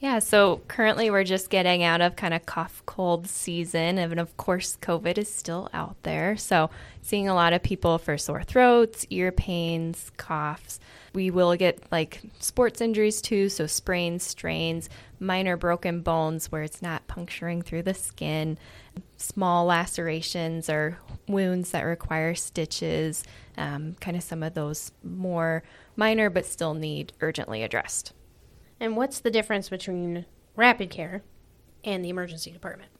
Yeah, 0.00 0.20
so 0.20 0.62
currently 0.66 1.10
we're 1.10 1.24
just 1.24 1.50
getting 1.50 1.82
out 1.82 2.00
of 2.00 2.16
kind 2.16 2.32
of 2.32 2.46
cough 2.46 2.82
cold 2.86 3.26
season, 3.28 3.98
and 3.98 4.18
of 4.18 4.34
course, 4.38 4.78
COVID 4.80 5.18
is 5.18 5.32
still 5.32 5.68
out 5.74 5.94
there. 6.04 6.38
So, 6.38 6.70
seeing 7.02 7.28
a 7.28 7.34
lot 7.34 7.52
of 7.52 7.62
people 7.62 7.98
for 7.98 8.16
sore 8.16 8.42
throats, 8.42 9.06
ear 9.10 9.30
pains, 9.30 10.10
coughs. 10.16 10.80
We 11.12 11.30
will 11.30 11.54
get 11.54 11.82
like 11.92 12.22
sports 12.38 12.80
injuries 12.80 13.20
too, 13.20 13.50
so 13.50 13.66
sprains, 13.66 14.22
strains, 14.22 14.88
minor 15.18 15.58
broken 15.58 16.00
bones 16.00 16.50
where 16.50 16.62
it's 16.62 16.80
not 16.80 17.06
puncturing 17.06 17.60
through 17.60 17.82
the 17.82 17.92
skin, 17.92 18.56
small 19.18 19.66
lacerations 19.66 20.70
or 20.70 20.98
wounds 21.28 21.72
that 21.72 21.82
require 21.82 22.34
stitches, 22.34 23.22
um, 23.58 23.96
kind 24.00 24.16
of 24.16 24.22
some 24.22 24.42
of 24.42 24.54
those 24.54 24.92
more 25.04 25.62
minor 25.94 26.30
but 26.30 26.46
still 26.46 26.72
need 26.72 27.12
urgently 27.20 27.62
addressed. 27.62 28.14
And 28.80 28.96
what's 28.96 29.20
the 29.20 29.30
difference 29.30 29.68
between 29.68 30.24
rapid 30.56 30.90
care 30.90 31.22
and 31.84 32.04
the 32.04 32.08
emergency 32.08 32.50
department? 32.50 32.90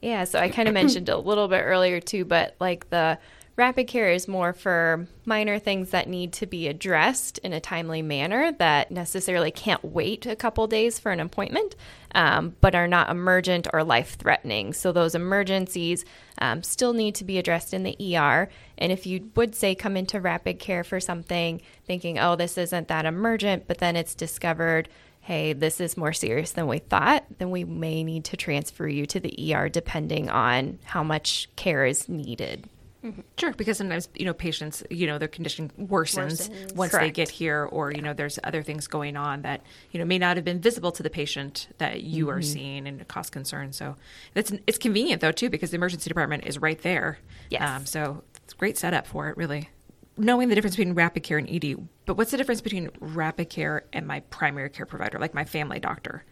Yeah, 0.00 0.24
so 0.24 0.38
I 0.38 0.48
kind 0.48 0.68
of 0.68 0.74
mentioned 0.74 1.08
a 1.08 1.18
little 1.18 1.48
bit 1.48 1.62
earlier 1.62 2.00
too, 2.00 2.24
but 2.24 2.54
like 2.60 2.90
the 2.90 3.18
rapid 3.56 3.86
care 3.86 4.10
is 4.12 4.28
more 4.28 4.52
for 4.52 5.08
minor 5.24 5.58
things 5.58 5.90
that 5.90 6.08
need 6.08 6.32
to 6.34 6.46
be 6.46 6.68
addressed 6.68 7.38
in 7.38 7.54
a 7.54 7.60
timely 7.60 8.02
manner 8.02 8.52
that 8.52 8.90
necessarily 8.90 9.50
can't 9.50 9.82
wait 9.82 10.26
a 10.26 10.36
couple 10.36 10.66
days 10.66 10.98
for 10.98 11.10
an 11.10 11.20
appointment, 11.20 11.74
um, 12.14 12.54
but 12.60 12.74
are 12.74 12.86
not 12.86 13.10
emergent 13.10 13.66
or 13.72 13.82
life 13.82 14.16
threatening. 14.18 14.74
So 14.74 14.92
those 14.92 15.14
emergencies 15.14 16.04
um, 16.38 16.62
still 16.62 16.92
need 16.92 17.14
to 17.16 17.24
be 17.24 17.38
addressed 17.38 17.72
in 17.72 17.82
the 17.82 18.16
ER. 18.16 18.50
And 18.76 18.92
if 18.92 19.06
you 19.06 19.30
would 19.34 19.54
say 19.54 19.74
come 19.74 19.96
into 19.96 20.20
rapid 20.20 20.58
care 20.58 20.84
for 20.84 21.00
something 21.00 21.62
thinking, 21.86 22.18
oh, 22.18 22.36
this 22.36 22.58
isn't 22.58 22.88
that 22.88 23.06
emergent, 23.06 23.66
but 23.66 23.78
then 23.78 23.96
it's 23.96 24.14
discovered 24.14 24.90
hey, 25.26 25.52
this 25.52 25.80
is 25.80 25.96
more 25.96 26.12
serious 26.12 26.52
than 26.52 26.68
we 26.68 26.78
thought, 26.78 27.24
then 27.38 27.50
we 27.50 27.64
may 27.64 28.04
need 28.04 28.24
to 28.24 28.36
transfer 28.36 28.86
you 28.86 29.04
to 29.04 29.18
the 29.18 29.52
ER 29.52 29.68
depending 29.68 30.30
on 30.30 30.78
how 30.84 31.02
much 31.02 31.48
care 31.56 31.84
is 31.84 32.08
needed. 32.08 32.68
Mm-hmm. 33.02 33.22
Sure, 33.36 33.52
because 33.54 33.76
sometimes 33.76 34.08
you 34.14 34.24
know 34.24 34.32
patients, 34.32 34.84
you 34.88 35.08
know, 35.08 35.18
their 35.18 35.26
condition 35.26 35.72
worsens, 35.80 36.48
worsens. 36.48 36.74
once 36.76 36.92
Correct. 36.92 37.04
they 37.06 37.10
get 37.10 37.28
here, 37.28 37.64
or 37.64 37.90
you 37.90 38.02
know, 38.02 38.14
there's 38.14 38.38
other 38.44 38.62
things 38.62 38.86
going 38.86 39.16
on 39.16 39.42
that 39.42 39.62
you 39.90 39.98
know 39.98 40.04
may 40.04 40.18
not 40.18 40.36
have 40.36 40.44
been 40.44 40.60
visible 40.60 40.92
to 40.92 41.02
the 41.02 41.10
patient 41.10 41.74
that 41.78 42.02
you 42.02 42.26
mm-hmm. 42.26 42.36
are 42.36 42.42
seeing 42.42 42.86
and 42.86 43.06
cause 43.08 43.28
concern. 43.28 43.72
So 43.72 43.96
it's 44.36 44.52
it's 44.68 44.78
convenient 44.78 45.22
though 45.22 45.32
too 45.32 45.50
because 45.50 45.70
the 45.70 45.76
emergency 45.76 46.08
department 46.08 46.46
is 46.46 46.58
right 46.58 46.80
there. 46.82 47.18
Yes. 47.50 47.68
Um, 47.68 47.84
so 47.84 48.22
it's 48.44 48.54
a 48.54 48.56
great 48.56 48.78
setup 48.78 49.08
for 49.08 49.28
it, 49.28 49.36
really 49.36 49.70
knowing 50.16 50.48
the 50.48 50.54
difference 50.54 50.76
between 50.76 50.94
rapid 50.94 51.22
care 51.22 51.38
and 51.38 51.48
ED, 51.48 51.88
but 52.06 52.16
what's 52.16 52.30
the 52.30 52.36
difference 52.36 52.60
between 52.60 52.90
rapid 53.00 53.50
care 53.50 53.84
and 53.92 54.06
my 54.06 54.20
primary 54.20 54.70
care 54.70 54.86
provider, 54.86 55.18
like 55.18 55.34
my 55.34 55.44
family 55.44 55.78
doctor? 55.78 56.24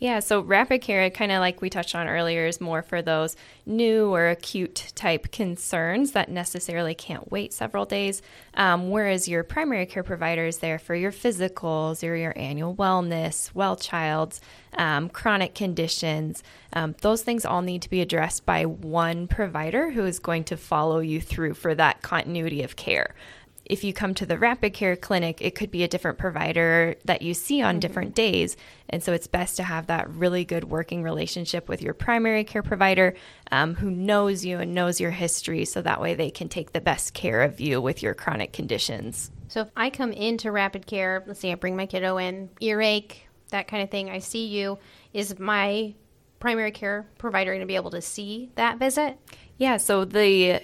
Yeah, 0.00 0.20
so 0.20 0.40
rapid 0.40 0.80
care, 0.80 1.10
kind 1.10 1.32
of 1.32 1.40
like 1.40 1.60
we 1.60 1.68
touched 1.68 1.96
on 1.96 2.06
earlier, 2.06 2.46
is 2.46 2.60
more 2.60 2.82
for 2.82 3.02
those 3.02 3.34
new 3.66 4.14
or 4.14 4.28
acute 4.28 4.92
type 4.94 5.32
concerns 5.32 6.12
that 6.12 6.30
necessarily 6.30 6.94
can't 6.94 7.32
wait 7.32 7.52
several 7.52 7.84
days. 7.84 8.22
Um, 8.54 8.90
whereas 8.90 9.26
your 9.26 9.42
primary 9.42 9.86
care 9.86 10.04
provider 10.04 10.46
is 10.46 10.58
there 10.58 10.78
for 10.78 10.94
your 10.94 11.10
physicals 11.10 12.08
or 12.08 12.14
your 12.14 12.32
annual 12.38 12.76
wellness, 12.76 13.52
well 13.54 13.74
child's, 13.74 14.40
um, 14.74 15.08
chronic 15.08 15.56
conditions. 15.56 16.44
Um, 16.72 16.94
those 17.00 17.22
things 17.22 17.44
all 17.44 17.62
need 17.62 17.82
to 17.82 17.90
be 17.90 18.00
addressed 18.00 18.46
by 18.46 18.66
one 18.66 19.26
provider 19.26 19.90
who 19.90 20.04
is 20.04 20.20
going 20.20 20.44
to 20.44 20.56
follow 20.56 21.00
you 21.00 21.20
through 21.20 21.54
for 21.54 21.74
that 21.74 22.02
continuity 22.02 22.62
of 22.62 22.76
care 22.76 23.16
if 23.68 23.84
you 23.84 23.92
come 23.92 24.14
to 24.14 24.26
the 24.26 24.38
rapid 24.38 24.72
care 24.72 24.96
clinic, 24.96 25.38
it 25.40 25.54
could 25.54 25.70
be 25.70 25.82
a 25.82 25.88
different 25.88 26.18
provider 26.18 26.96
that 27.04 27.22
you 27.22 27.34
see 27.34 27.60
on 27.60 27.74
mm-hmm. 27.74 27.80
different 27.80 28.14
days. 28.14 28.56
And 28.88 29.02
so 29.02 29.12
it's 29.12 29.26
best 29.26 29.56
to 29.56 29.62
have 29.62 29.88
that 29.88 30.08
really 30.08 30.44
good 30.44 30.64
working 30.64 31.02
relationship 31.02 31.68
with 31.68 31.82
your 31.82 31.94
primary 31.94 32.44
care 32.44 32.62
provider 32.62 33.14
um, 33.52 33.74
who 33.74 33.90
knows 33.90 34.44
you 34.44 34.58
and 34.58 34.74
knows 34.74 35.00
your 35.00 35.10
history 35.10 35.64
so 35.64 35.82
that 35.82 36.00
way 36.00 36.14
they 36.14 36.30
can 36.30 36.48
take 36.48 36.72
the 36.72 36.80
best 36.80 37.12
care 37.12 37.42
of 37.42 37.60
you 37.60 37.80
with 37.80 38.02
your 38.02 38.14
chronic 38.14 38.52
conditions. 38.52 39.30
So 39.48 39.60
if 39.60 39.70
I 39.76 39.90
come 39.90 40.12
into 40.12 40.50
rapid 40.50 40.86
care, 40.86 41.22
let's 41.26 41.40
say 41.40 41.52
I 41.52 41.54
bring 41.54 41.76
my 41.76 41.86
kiddo 41.86 42.18
in, 42.18 42.50
earache, 42.60 43.28
that 43.50 43.68
kind 43.68 43.82
of 43.82 43.90
thing, 43.90 44.10
I 44.10 44.18
see 44.18 44.46
you, 44.46 44.78
is 45.12 45.38
my 45.38 45.94
primary 46.38 46.70
care 46.70 47.06
provider 47.18 47.52
going 47.52 47.60
to 47.60 47.66
be 47.66 47.76
able 47.76 47.90
to 47.90 48.02
see 48.02 48.50
that 48.54 48.78
visit? 48.78 49.18
Yeah, 49.56 49.78
so 49.78 50.04
the 50.04 50.62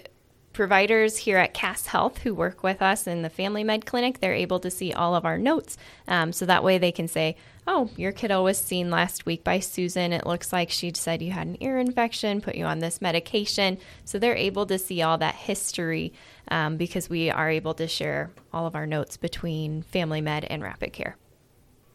providers 0.55 1.19
here 1.19 1.37
at 1.37 1.53
Cass 1.53 1.87
Health 1.87 2.19
who 2.19 2.35
work 2.35 2.63
with 2.63 2.81
us 2.81 3.07
in 3.07 3.21
the 3.21 3.29
Family 3.29 3.63
Med 3.63 3.85
Clinic, 3.85 4.21
they're 4.21 4.33
able 4.33 4.61
to 4.61 4.71
see 4.71 4.93
all 4.93 5.15
of 5.15 5.27
our 5.27 5.37
notes. 5.37 5.77
Um, 6.09 6.33
so 6.33 6.47
that 6.47 6.65
way 6.65 6.79
they 6.79 6.93
can 6.93 7.09
say, 7.09 7.37
oh, 7.67 7.91
your 7.97 8.13
kiddo 8.13 8.43
was 8.43 8.57
seen 8.57 8.91
last 8.91 9.27
week 9.27 9.45
by 9.45 9.59
Susan. 9.59 10.13
It 10.13 10.27
looks 10.27 10.53
like 10.53 10.71
she 10.71 10.93
said 10.95 11.21
you 11.21 11.33
had 11.33 11.47
an 11.47 11.63
ear 11.63 11.79
infection, 11.79 12.41
put 12.41 12.55
you 12.55 12.65
on 12.65 12.79
this 12.79 13.03
medication. 13.03 13.79
So 14.05 14.19
they're 14.19 14.37
able 14.37 14.65
to 14.67 14.79
see 14.79 15.03
all 15.03 15.19
that 15.19 15.35
history 15.35 16.13
um, 16.49 16.77
because 16.77 17.11
we 17.11 17.31
are 17.31 17.51
able 17.51 17.75
to 17.75 17.89
share 17.89 18.31
all 18.53 18.67
of 18.67 18.75
our 18.75 18.87
notes 18.87 19.17
between 19.17 19.83
Family 19.83 20.21
Med 20.21 20.45
and 20.45 20.63
Rapid 20.63 20.93
Care 20.93 21.17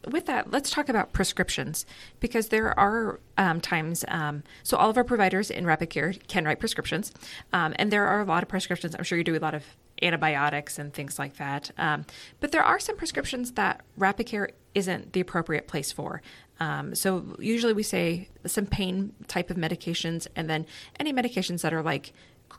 with 0.08 0.25
that, 0.27 0.51
let's 0.51 0.70
talk 0.70 0.89
about 0.89 1.13
prescriptions 1.13 1.86
because 2.20 2.50
there 2.50 2.77
are 2.79 3.20
um, 3.38 3.60
times. 3.60 4.06
Um, 4.08 4.44
so 4.63 4.77
all 4.77 4.89
of 4.89 4.98
our 4.98 5.03
providers 5.03 5.51
in 5.51 5.65
Rapid 5.65 5.89
Care 5.89 6.13
can 6.27 6.46
write 6.46 6.60
prescriptions, 6.60 7.12
um, 7.51 7.74
and 7.77 7.91
there 7.91 8.08
are 8.08 8.22
a 8.22 8.25
lot 8.25 8.44
of 8.44 8.50
prescriptions. 8.50 8.96
I'm 8.96 9.03
sure 9.03 9.18
you 9.18 9.24
do 9.24 9.36
a 9.36 9.39
lot 9.39 9.56
of 9.56 9.63
antibiotics 10.01 10.79
and 10.79 10.94
things 10.94 11.20
like 11.20 11.38
that. 11.38 11.72
Um, 11.77 12.06
but 12.39 12.51
there 12.51 12.63
are 12.63 12.79
some 12.79 12.96
prescriptions 12.96 13.53
that 13.53 13.82
Rapid 13.98 14.27
Care 14.27 14.50
isn't 14.74 15.13
the 15.13 15.20
appropriate 15.20 15.68
place 15.68 15.91
for. 15.91 16.22
Um, 16.62 16.96
so 16.96 17.36
usually 17.39 17.74
we 17.74 17.84
say 17.84 18.29
some 18.46 18.65
pain 18.65 19.13
type 19.27 19.50
of 19.50 19.58
medications, 19.58 20.27
and 20.36 20.50
then 20.50 20.65
any 21.00 21.12
medications 21.12 21.62
that 21.62 21.74
are 21.74 21.82
like 21.82 22.13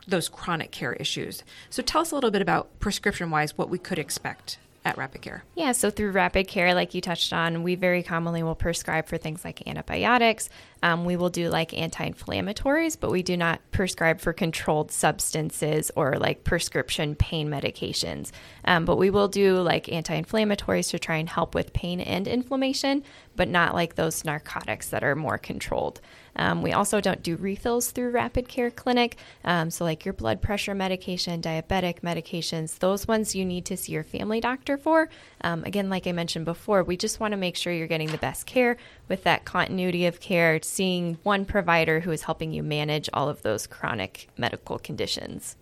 those 0.07 0.29
chronic 0.29 0.71
care 0.71 0.93
issues. 0.93 1.43
So 1.69 1.81
tell 1.81 2.01
us 2.01 2.11
a 2.11 2.15
little 2.15 2.31
bit 2.31 2.41
about 2.41 2.79
prescription 2.79 3.29
wise 3.29 3.57
what 3.57 3.69
we 3.69 3.77
could 3.77 3.99
expect 3.99 4.57
at 4.83 4.97
Rapid 4.97 5.21
Care? 5.21 5.43
Yeah, 5.55 5.71
so 5.73 5.89
through 5.89 6.11
Rapid 6.11 6.47
Care, 6.47 6.73
like 6.73 6.93
you 6.93 7.01
touched 7.01 7.33
on, 7.33 7.63
we 7.63 7.75
very 7.75 8.03
commonly 8.03 8.43
will 8.43 8.55
prescribe 8.55 9.07
for 9.07 9.17
things 9.17 9.45
like 9.45 9.67
antibiotics. 9.67 10.49
Um, 10.83 11.05
we 11.05 11.15
will 11.15 11.29
do 11.29 11.49
like 11.49 11.77
anti 11.77 12.09
inflammatories, 12.09 12.97
but 12.99 13.11
we 13.11 13.23
do 13.23 13.37
not 13.37 13.61
prescribe 13.71 14.19
for 14.19 14.33
controlled 14.33 14.91
substances 14.91 15.91
or 15.95 16.17
like 16.17 16.43
prescription 16.43 17.15
pain 17.15 17.49
medications. 17.49 18.31
Um, 18.65 18.85
but 18.85 18.97
we 18.97 19.09
will 19.09 19.27
do 19.27 19.59
like 19.61 19.91
anti 19.91 20.19
inflammatories 20.19 20.89
to 20.91 20.99
try 20.99 21.17
and 21.17 21.29
help 21.29 21.53
with 21.53 21.73
pain 21.73 21.99
and 21.99 22.27
inflammation, 22.27 23.03
but 23.35 23.47
not 23.47 23.73
like 23.75 23.95
those 23.95 24.25
narcotics 24.25 24.89
that 24.89 25.03
are 25.03 25.15
more 25.15 25.37
controlled. 25.37 26.01
Um, 26.35 26.61
we 26.61 26.71
also 26.71 27.01
don't 27.01 27.21
do 27.21 27.35
refills 27.35 27.91
through 27.91 28.11
Rapid 28.11 28.47
Care 28.47 28.71
Clinic. 28.71 29.17
Um, 29.43 29.69
so, 29.69 29.83
like 29.83 30.05
your 30.05 30.13
blood 30.13 30.41
pressure 30.41 30.73
medication, 30.73 31.41
diabetic 31.41 32.01
medications, 32.01 32.79
those 32.79 33.07
ones 33.07 33.35
you 33.35 33.45
need 33.45 33.65
to 33.65 33.77
see 33.77 33.91
your 33.91 34.03
family 34.03 34.39
doctor 34.39 34.77
for. 34.77 35.09
Um, 35.41 35.63
again, 35.63 35.89
like 35.89 36.07
I 36.07 36.11
mentioned 36.11 36.45
before, 36.45 36.83
we 36.83 36.97
just 36.97 37.19
want 37.19 37.33
to 37.33 37.37
make 37.37 37.55
sure 37.55 37.73
you're 37.73 37.87
getting 37.87 38.09
the 38.09 38.17
best 38.17 38.45
care 38.45 38.77
with 39.11 39.23
that 39.25 39.43
continuity 39.43 40.05
of 40.05 40.21
care, 40.21 40.57
seeing 40.63 41.17
one 41.23 41.43
provider 41.43 41.99
who 41.99 42.11
is 42.11 42.23
helping 42.23 42.53
you 42.53 42.63
manage 42.63 43.09
all 43.11 43.27
of 43.27 43.41
those 43.41 43.67
chronic 43.67 44.29
medical 44.37 44.79
conditions. 44.79 45.57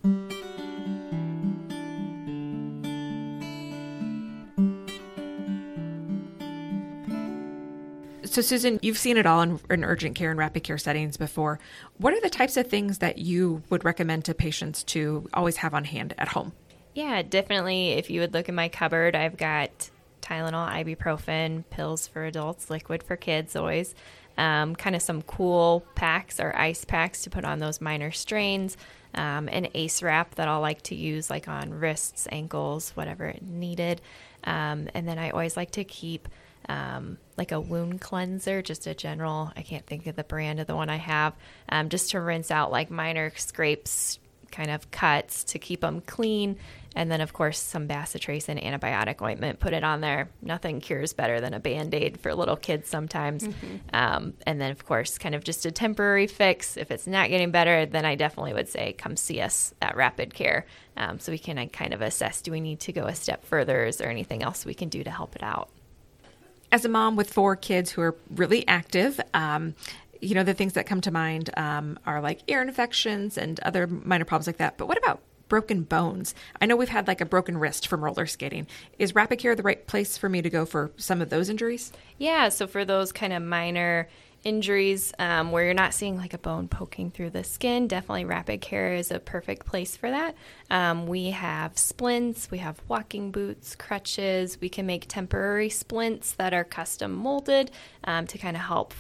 So, 8.24 8.42
Susan, 8.44 8.78
you've 8.84 9.00
seen 9.00 9.18
it 9.18 9.26
all 9.26 9.42
in, 9.42 9.60
in, 9.72 9.84
urgent 9.84 10.14
care 10.14 10.30
and 10.30 10.38
rapid 10.38 10.64
care 10.64 10.78
settings 10.78 11.18
before. 11.18 11.60
What 11.98 12.14
are 12.14 12.22
the 12.22 12.30
types 12.30 12.56
of 12.56 12.68
things 12.68 13.00
that 13.00 13.18
you 13.18 13.64
would 13.72 13.84
recommend 13.84 14.26
to 14.26 14.36
patients 14.36 14.84
to 14.84 15.28
always 15.34 15.58
have 15.58 15.74
on 15.74 15.86
hand 15.86 16.14
at 16.20 16.28
home? 16.28 16.54
Yeah, 16.94 17.24
definitely. 17.24 17.94
If 17.94 18.12
you 18.12 18.22
would 18.22 18.36
look 18.36 18.48
in 18.48 18.54
my 18.54 18.70
cupboard, 18.70 19.16
I've 19.16 19.38
got 19.38 19.90
Tylenol, 20.30 20.70
ibuprofen, 20.70 21.64
pills 21.70 22.08
for 22.08 22.26
adults, 22.26 22.70
liquid 22.70 23.04
for 23.04 23.16
kids, 23.16 23.56
always. 23.56 23.96
Um, 24.38 24.76
kind 24.76 24.96
of 24.96 25.02
some 25.02 25.22
cool 25.24 25.84
packs 25.96 26.40
or 26.40 26.56
ice 26.56 26.86
packs 26.86 27.24
to 27.24 27.30
put 27.30 27.44
on 27.44 27.60
those 27.60 27.82
minor 27.82 28.12
strains. 28.12 28.78
Um, 29.14 29.50
an 29.50 29.68
ace 29.74 30.04
wrap 30.04 30.36
that 30.36 30.48
I'll 30.48 30.62
like 30.62 30.84
to 30.84 30.96
use, 30.96 31.30
like 31.30 31.48
on 31.48 31.74
wrists, 31.74 32.28
ankles, 32.32 32.92
whatever 32.92 33.34
needed. 33.42 34.02
Um, 34.44 34.88
and 34.94 35.08
then 35.08 35.18
I 35.18 35.32
always 35.32 35.58
like 35.58 35.72
to 35.72 35.84
keep 35.84 36.30
um, 36.70 37.18
like 37.36 37.52
a 37.52 37.60
wound 37.60 38.00
cleanser, 38.00 38.62
just 38.62 38.86
a 38.86 38.94
general, 38.94 39.52
I 39.58 39.64
can't 39.64 39.86
think 39.86 40.06
of 40.08 40.16
the 40.16 40.24
brand 40.24 40.60
of 40.60 40.68
the 40.68 40.76
one 40.76 40.90
I 40.90 40.98
have, 40.98 41.34
um, 41.68 41.90
just 41.90 42.12
to 42.12 42.22
rinse 42.22 42.52
out 42.52 42.72
like 42.72 42.92
minor 42.92 43.32
scrapes, 43.36 44.20
kind 44.52 44.72
of 44.72 44.90
cuts 44.92 45.44
to 45.46 45.60
keep 45.60 45.82
them 45.82 46.02
clean. 46.02 46.58
And 46.96 47.12
then, 47.12 47.22
of 47.22 47.34
course, 47.34 47.60
some 47.60 47.88
bacitracin 47.88 48.62
antibiotic 48.64 49.22
ointment, 49.22 49.60
put 49.60 49.74
it 49.74 49.84
on 49.84 50.02
there. 50.02 50.30
Nothing 50.42 50.82
cures 50.82 51.14
better 51.14 51.40
than 51.40 51.54
a 51.54 51.60
band 51.60 51.94
aid 51.94 52.20
for 52.20 52.34
little 52.34 52.56
kids 52.56 52.90
sometimes. 52.90 53.44
Mm-hmm. 53.44 53.76
Um, 53.94 54.34
and 54.46 54.60
then, 54.60 54.72
of 54.72 54.86
course, 54.86 55.18
kind 55.18 55.36
of 55.36 55.44
just 55.44 55.66
a 55.66 55.72
temporary 55.72 56.26
fix. 56.28 56.78
If 56.78 56.90
it's 56.90 57.06
not 57.06 57.30
getting 57.30 57.52
better, 57.52 57.86
then 57.86 58.06
I 58.06 58.16
definitely 58.16 58.54
would 58.54 58.70
say 58.70 58.94
come 58.94 59.16
see 59.16 59.40
us 59.40 59.74
at 59.82 59.96
Rapid 59.96 60.34
Care 60.34 60.66
um, 60.98 61.20
so 61.20 61.32
we 61.32 61.38
can 61.38 61.58
uh, 61.58 61.68
kind 61.68 61.94
of 61.94 62.02
assess 62.02 62.42
do 62.42 62.52
we 62.52 62.60
need 62.60 62.80
to 62.82 62.92
go 62.92 63.06
a 63.06 63.16
step 63.16 63.46
further? 63.46 63.86
Is 63.86 63.98
there 63.98 64.10
anything 64.10 64.44
else 64.44 64.66
we 64.66 64.74
can 64.74 64.90
do 64.90 65.04
to 65.04 65.12
help 65.12 65.36
it 65.36 65.44
out? 65.44 65.70
As 66.72 66.86
a 66.86 66.90
mom 66.90 67.16
with 67.16 67.34
four 67.34 67.56
kids 67.56 67.92
who 67.92 68.02
are 68.02 68.16
really 68.30 68.68
active, 68.68 69.20
um, 69.34 69.74
you 70.22 70.36
know, 70.36 70.44
the 70.44 70.54
things 70.54 70.74
that 70.74 70.86
come 70.86 71.02
to 71.02 71.12
mind 71.12 71.50
um, 71.58 71.98
are 72.06 72.22
like 72.22 72.42
ear 72.48 72.62
infections 72.62 73.38
and 73.38 73.60
other 73.62 73.88
minor 73.88 74.26
problems 74.26 74.48
like 74.48 74.58
that. 74.58 74.78
But 74.78 74.88
what 74.88 74.98
about 74.98 75.22
broken 75.48 75.84
bones? 75.84 76.36
I 76.62 76.66
know 76.66 76.76
we've 76.76 76.90
had 76.90 77.08
like 77.08 77.22
a 77.22 77.26
broken 77.26 77.58
wrist 77.58 77.88
from 77.88 78.04
roller 78.04 78.26
skating. 78.26 78.68
Is 78.98 79.16
Rapid 79.16 79.40
Care 79.40 79.56
the 79.56 79.64
right 79.64 79.86
place 79.88 80.18
for 80.18 80.30
me 80.30 80.42
to 80.42 80.50
go 80.50 80.66
for 80.66 80.92
some 80.98 81.22
of 81.22 81.30
those 81.30 81.50
injuries? 81.50 81.92
Yeah, 82.18 82.50
so 82.50 82.68
for 82.68 82.86
those 82.86 83.12
kind 83.12 83.34
of 83.34 83.42
minor 83.42 84.08
injuries 84.46 85.12
um, 85.20 85.52
where 85.52 85.66
you're 85.66 85.74
not 85.74 85.94
seeing 85.94 86.16
like 86.16 86.34
a 86.34 86.38
bone 86.38 86.68
poking 86.70 87.12
through 87.12 87.32
the 87.32 87.44
skin, 87.44 87.88
definitely 87.88 88.26
Rapid 88.26 88.62
Care 88.62 88.94
is 88.94 89.12
a 89.12 89.20
perfect 89.20 89.66
place 89.66 89.98
for 89.98 90.10
that. 90.10 90.36
Um, 90.70 91.08
we 91.08 91.32
have 91.32 91.78
splints, 91.78 92.50
we 92.52 92.60
have 92.60 92.80
walking 92.88 93.32
boots, 93.32 93.76
crutches. 93.76 94.62
We 94.62 94.70
can 94.70 94.86
make 94.86 95.08
temporary 95.08 95.70
splints 95.70 96.34
that 96.34 96.54
are 96.54 96.64
custom 96.64 97.14
molded 97.14 97.72
um, 98.06 98.28
to 98.28 98.38
kind 98.38 98.56
of 98.56 98.64
help 98.64 98.94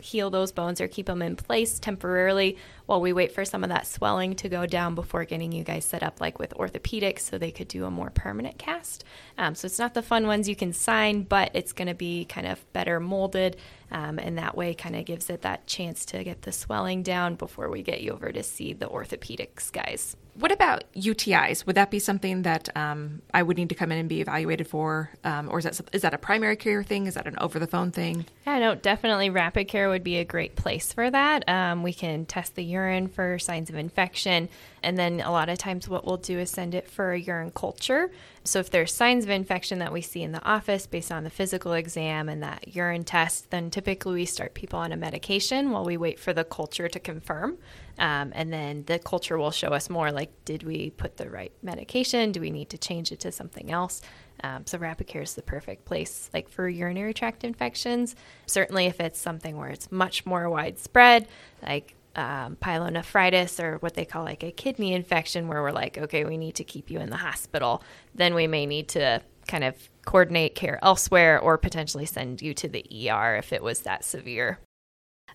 heal 0.00 0.30
those 0.30 0.52
bones 0.52 0.80
or 0.80 0.88
keep 0.88 1.06
them 1.06 1.22
in 1.22 1.36
place 1.36 1.78
temporarily 1.78 2.56
while 2.86 3.00
we 3.00 3.12
wait 3.12 3.32
for 3.32 3.44
some 3.44 3.62
of 3.62 3.70
that 3.70 3.86
swelling 3.86 4.34
to 4.36 4.48
go 4.48 4.66
down 4.66 4.94
before 4.94 5.24
getting 5.24 5.52
you 5.52 5.64
guys 5.64 5.84
set 5.84 6.02
up 6.02 6.20
like 6.20 6.38
with 6.38 6.54
orthopedics 6.54 7.20
so 7.20 7.36
they 7.36 7.50
could 7.50 7.68
do 7.68 7.84
a 7.84 7.90
more 7.90 8.10
permanent 8.10 8.58
cast. 8.58 9.04
Um, 9.36 9.54
so 9.54 9.66
it's 9.66 9.78
not 9.78 9.94
the 9.94 10.02
fun 10.02 10.26
ones 10.26 10.48
you 10.48 10.56
can 10.56 10.72
sign, 10.72 11.22
but 11.22 11.50
it's 11.54 11.72
going 11.72 11.88
to 11.88 11.94
be 11.94 12.24
kind 12.24 12.46
of 12.46 12.72
better 12.72 13.00
molded. 13.00 13.56
Um, 13.90 14.18
and 14.18 14.38
that 14.38 14.56
way 14.56 14.74
kind 14.74 14.96
of 14.96 15.04
gives 15.04 15.30
it 15.30 15.42
that 15.42 15.66
chance 15.66 16.04
to 16.06 16.22
get 16.24 16.42
the 16.42 16.52
swelling 16.52 17.02
down 17.02 17.34
before 17.34 17.70
we 17.70 17.82
get 17.82 18.00
you 18.00 18.12
over 18.12 18.32
to 18.32 18.42
see 18.42 18.72
the 18.72 18.86
orthopedics 18.86 19.72
guys. 19.72 20.16
What 20.34 20.52
about 20.52 20.84
UTIs? 20.94 21.66
Would 21.66 21.74
that 21.74 21.90
be 21.90 21.98
something 21.98 22.42
that 22.42 22.68
um, 22.76 23.22
I 23.34 23.42
would 23.42 23.56
need 23.56 23.70
to 23.70 23.74
come 23.74 23.90
in 23.90 23.98
and 23.98 24.08
be 24.08 24.20
evaluated 24.20 24.68
for, 24.68 25.10
um, 25.24 25.48
or 25.50 25.58
is 25.58 25.64
that 25.64 25.80
is 25.92 26.02
that 26.02 26.14
a 26.14 26.18
primary 26.18 26.54
care 26.54 26.84
thing? 26.84 27.06
Is 27.06 27.14
that 27.14 27.26
an 27.26 27.36
over 27.40 27.58
the 27.58 27.66
phone 27.66 27.90
thing? 27.90 28.24
Yeah, 28.46 28.60
no, 28.60 28.76
definitely. 28.76 29.30
Rapid 29.30 29.66
Care 29.66 29.88
would 29.88 30.04
be 30.04 30.18
a 30.18 30.24
great 30.24 30.54
place 30.54 30.92
for 30.92 31.10
that. 31.10 31.48
Um, 31.48 31.82
we 31.82 31.92
can 31.92 32.24
test 32.24 32.54
the 32.54 32.62
urine 32.62 33.08
for 33.08 33.40
signs 33.40 33.68
of 33.68 33.74
infection, 33.74 34.48
and 34.82 34.96
then 34.96 35.20
a 35.20 35.30
lot 35.30 35.48
of 35.48 35.58
times 35.58 35.88
what 35.88 36.04
we'll 36.06 36.16
do 36.16 36.38
is 36.38 36.50
send 36.50 36.74
it 36.74 36.88
for 36.88 37.12
a 37.12 37.18
urine 37.18 37.50
culture. 37.50 38.10
So 38.44 38.60
if 38.60 38.70
there's 38.70 38.92
signs 38.94 39.24
of 39.24 39.30
infection 39.30 39.78
that 39.80 39.92
we 39.92 40.00
see 40.00 40.22
in 40.22 40.32
the 40.32 40.44
office 40.44 40.86
based 40.86 41.12
on 41.12 41.24
the 41.24 41.30
physical 41.30 41.74
exam 41.74 42.28
and 42.28 42.42
that 42.42 42.74
urine 42.74 43.04
test, 43.04 43.50
then 43.50 43.70
typically 43.70 44.14
we 44.14 44.24
start 44.24 44.54
people 44.54 44.78
on 44.78 44.92
a 44.92 44.96
medication 44.96 45.70
while 45.70 45.84
we 45.84 45.96
wait 45.96 46.18
for 46.18 46.32
the 46.32 46.44
culture 46.44 46.88
to 46.88 46.98
confirm. 46.98 47.58
Um, 47.98 48.32
and 48.34 48.52
then 48.52 48.84
the 48.86 48.98
culture 48.98 49.36
will 49.36 49.50
show 49.50 49.68
us 49.68 49.90
more 49.90 50.12
like, 50.12 50.30
did 50.44 50.62
we 50.62 50.90
put 50.90 51.16
the 51.16 51.28
right 51.28 51.52
medication? 51.62 52.32
Do 52.32 52.40
we 52.40 52.50
need 52.50 52.70
to 52.70 52.78
change 52.78 53.12
it 53.12 53.20
to 53.20 53.32
something 53.32 53.70
else? 53.70 54.00
Um, 54.44 54.66
so 54.66 54.78
rapid 54.78 55.08
care 55.08 55.22
is 55.22 55.34
the 55.34 55.42
perfect 55.42 55.84
place, 55.84 56.30
like 56.32 56.48
for 56.48 56.68
urinary 56.68 57.12
tract 57.12 57.42
infections. 57.42 58.14
Certainly, 58.46 58.86
if 58.86 59.00
it's 59.00 59.20
something 59.20 59.56
where 59.56 59.70
it's 59.70 59.90
much 59.90 60.24
more 60.24 60.48
widespread, 60.48 61.26
like 61.60 61.96
um, 62.16 62.56
pyelonephritis 62.56 63.62
or 63.62 63.78
what 63.78 63.94
they 63.94 64.04
call 64.04 64.24
like 64.24 64.42
a 64.42 64.50
kidney 64.50 64.92
infection, 64.92 65.48
where 65.48 65.62
we're 65.62 65.72
like, 65.72 65.98
okay, 65.98 66.24
we 66.24 66.36
need 66.36 66.54
to 66.56 66.64
keep 66.64 66.90
you 66.90 66.98
in 67.00 67.10
the 67.10 67.16
hospital, 67.16 67.82
then 68.14 68.34
we 68.34 68.46
may 68.46 68.66
need 68.66 68.88
to 68.88 69.22
kind 69.46 69.64
of 69.64 69.74
coordinate 70.04 70.54
care 70.54 70.78
elsewhere 70.82 71.40
or 71.40 71.58
potentially 71.58 72.06
send 72.06 72.42
you 72.42 72.54
to 72.54 72.68
the 72.68 73.10
ER 73.10 73.36
if 73.36 73.52
it 73.52 73.62
was 73.62 73.80
that 73.80 74.04
severe. 74.04 74.58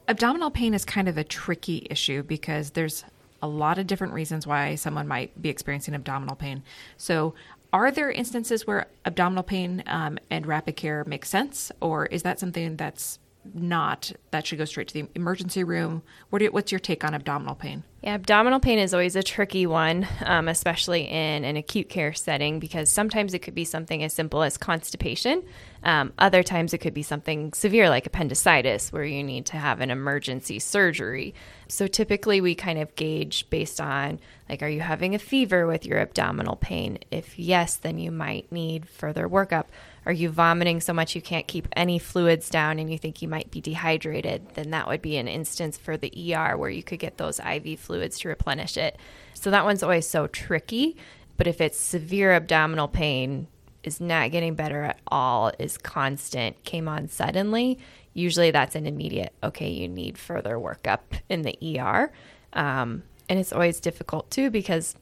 Abdominal 0.08 0.52
pain 0.52 0.74
is 0.74 0.86
kind 0.86 1.08
of 1.08 1.18
a 1.18 1.24
tricky 1.24 1.88
issue 1.90 2.24
because 2.24 2.72
there's 2.72 3.06
a 3.42 3.48
lot 3.48 3.78
of 3.78 3.88
different 3.88 4.14
reasons 4.14 4.48
why 4.48 4.76
someone 4.76 5.08
might 5.08 5.42
be 5.42 5.50
experiencing 5.50 5.94
abdominal 5.94 6.36
pain. 6.36 6.64
So, 6.98 7.34
are 7.72 7.90
there 7.90 8.12
instances 8.12 8.68
where 8.68 8.88
abdominal 9.04 9.44
pain 9.44 9.84
um, 9.88 10.20
and 10.30 10.46
rapid 10.46 10.76
care 10.76 11.04
make 11.06 11.26
sense, 11.26 11.72
or 11.82 12.06
is 12.06 12.22
that 12.22 12.40
something 12.40 12.78
that's 12.78 13.18
not 13.54 14.12
that 14.32 14.48
should 14.48 14.58
go 14.58 14.66
straight 14.66 14.88
to 14.90 14.94
the 14.94 15.08
emergency 15.16 15.64
room. 15.64 16.04
What 16.30 16.42
you, 16.42 16.52
what's 16.52 16.72
your 16.72 16.80
take 16.80 17.04
on 17.04 17.14
abdominal 17.14 17.56
pain? 17.56 17.84
Yeah 18.02 18.16
abdominal 18.16 18.60
pain 18.60 18.80
is 18.80 18.94
always 18.94 19.16
a 19.16 19.24
tricky 19.24 19.66
one 19.66 20.08
um, 20.26 20.48
especially 20.48 21.04
in 21.04 21.46
an 21.46 21.56
acute 21.56 21.90
care 21.90 22.14
setting 22.14 22.60
because 22.60 22.90
sometimes 22.90 23.34
it 23.34 23.40
could 23.40 23.56
be 23.56 23.66
something 23.66 24.04
as 24.04 24.14
simple 24.14 24.44
as 24.44 24.58
constipation. 24.58 25.44
Um, 25.84 26.14
other 26.18 26.44
times 26.44 26.74
it 26.74 26.80
could 26.80 26.94
be 26.94 27.04
something 27.04 27.54
severe 27.54 27.90
like 27.90 28.06
appendicitis 28.06 28.92
where 28.92 29.04
you 29.04 29.24
need 29.24 29.46
to 29.48 29.58
have 29.58 29.82
an 29.82 29.92
emergency 29.92 30.60
surgery. 30.60 31.34
So 31.68 31.88
typically 31.88 32.42
we 32.42 32.56
kind 32.56 32.80
of 32.80 32.96
gauge 32.96 33.50
based 33.50 33.82
on 33.82 34.20
like 34.50 34.62
are 34.62 34.70
you 34.70 34.82
having 34.82 35.16
a 35.16 35.20
fever 35.20 35.66
with 35.66 35.86
your 35.86 36.00
abdominal 36.00 36.56
pain? 36.56 37.00
If 37.12 37.38
yes 37.38 37.76
then 37.76 37.98
you 37.98 38.12
might 38.12 38.52
need 38.52 38.88
further 38.88 39.28
workup 39.28 39.66
are 40.06 40.12
you 40.12 40.30
vomiting 40.30 40.82
so 40.82 40.94
much 40.94 41.16
you 41.16 41.22
can't 41.22 41.48
keep 41.48 41.68
any 41.74 42.00
fluids 42.00 42.50
down 42.50 42.80
and 42.80 42.92
you 42.92 42.98
think 42.98 43.22
you 43.22 43.28
might 43.28 43.52
be 43.52 43.62
dehydrated? 43.62 44.50
Then 44.54 44.72
that 44.72 44.88
would 44.88 45.02
be 45.02 45.18
an 45.18 45.28
instance 45.28 45.78
for 45.78 45.98
the 45.98 46.36
ER 46.36 46.58
where 46.58 46.70
you 46.70 46.84
could 46.84 47.00
get 47.00 47.18
those 47.18 47.40
IV 47.40 47.80
fluids 47.80 48.20
to 48.20 48.30
replenish 48.30 48.78
it. 48.78 48.98
So 49.34 49.52
that 49.52 49.66
one's 49.66 49.84
always 49.84 50.08
so 50.08 50.28
tricky. 50.28 50.98
But 51.38 51.48
if 51.48 51.62
it's 51.62 51.80
severe 51.80 52.34
abdominal 52.34 52.88
pain, 52.88 53.48
is 53.84 54.00
not 54.00 54.32
getting 54.32 54.56
better 54.56 54.84
at 54.84 55.00
all, 55.08 55.52
is 55.60 55.78
constant, 55.78 56.64
came 56.64 56.88
on 56.88 57.08
suddenly, 57.08 57.80
usually 58.14 58.52
that's 58.52 58.76
an 58.76 58.86
immediate, 58.86 59.34
okay, 59.44 59.70
you 59.70 59.88
need 59.88 60.18
further 60.18 60.56
workup 60.56 61.00
in 61.30 61.42
the 61.42 61.58
ER. 61.80 62.12
Um, 62.54 63.04
and 63.30 63.40
it's 63.40 63.54
always 63.54 63.80
difficult 63.80 64.30
too 64.32 64.50
because 64.50 64.96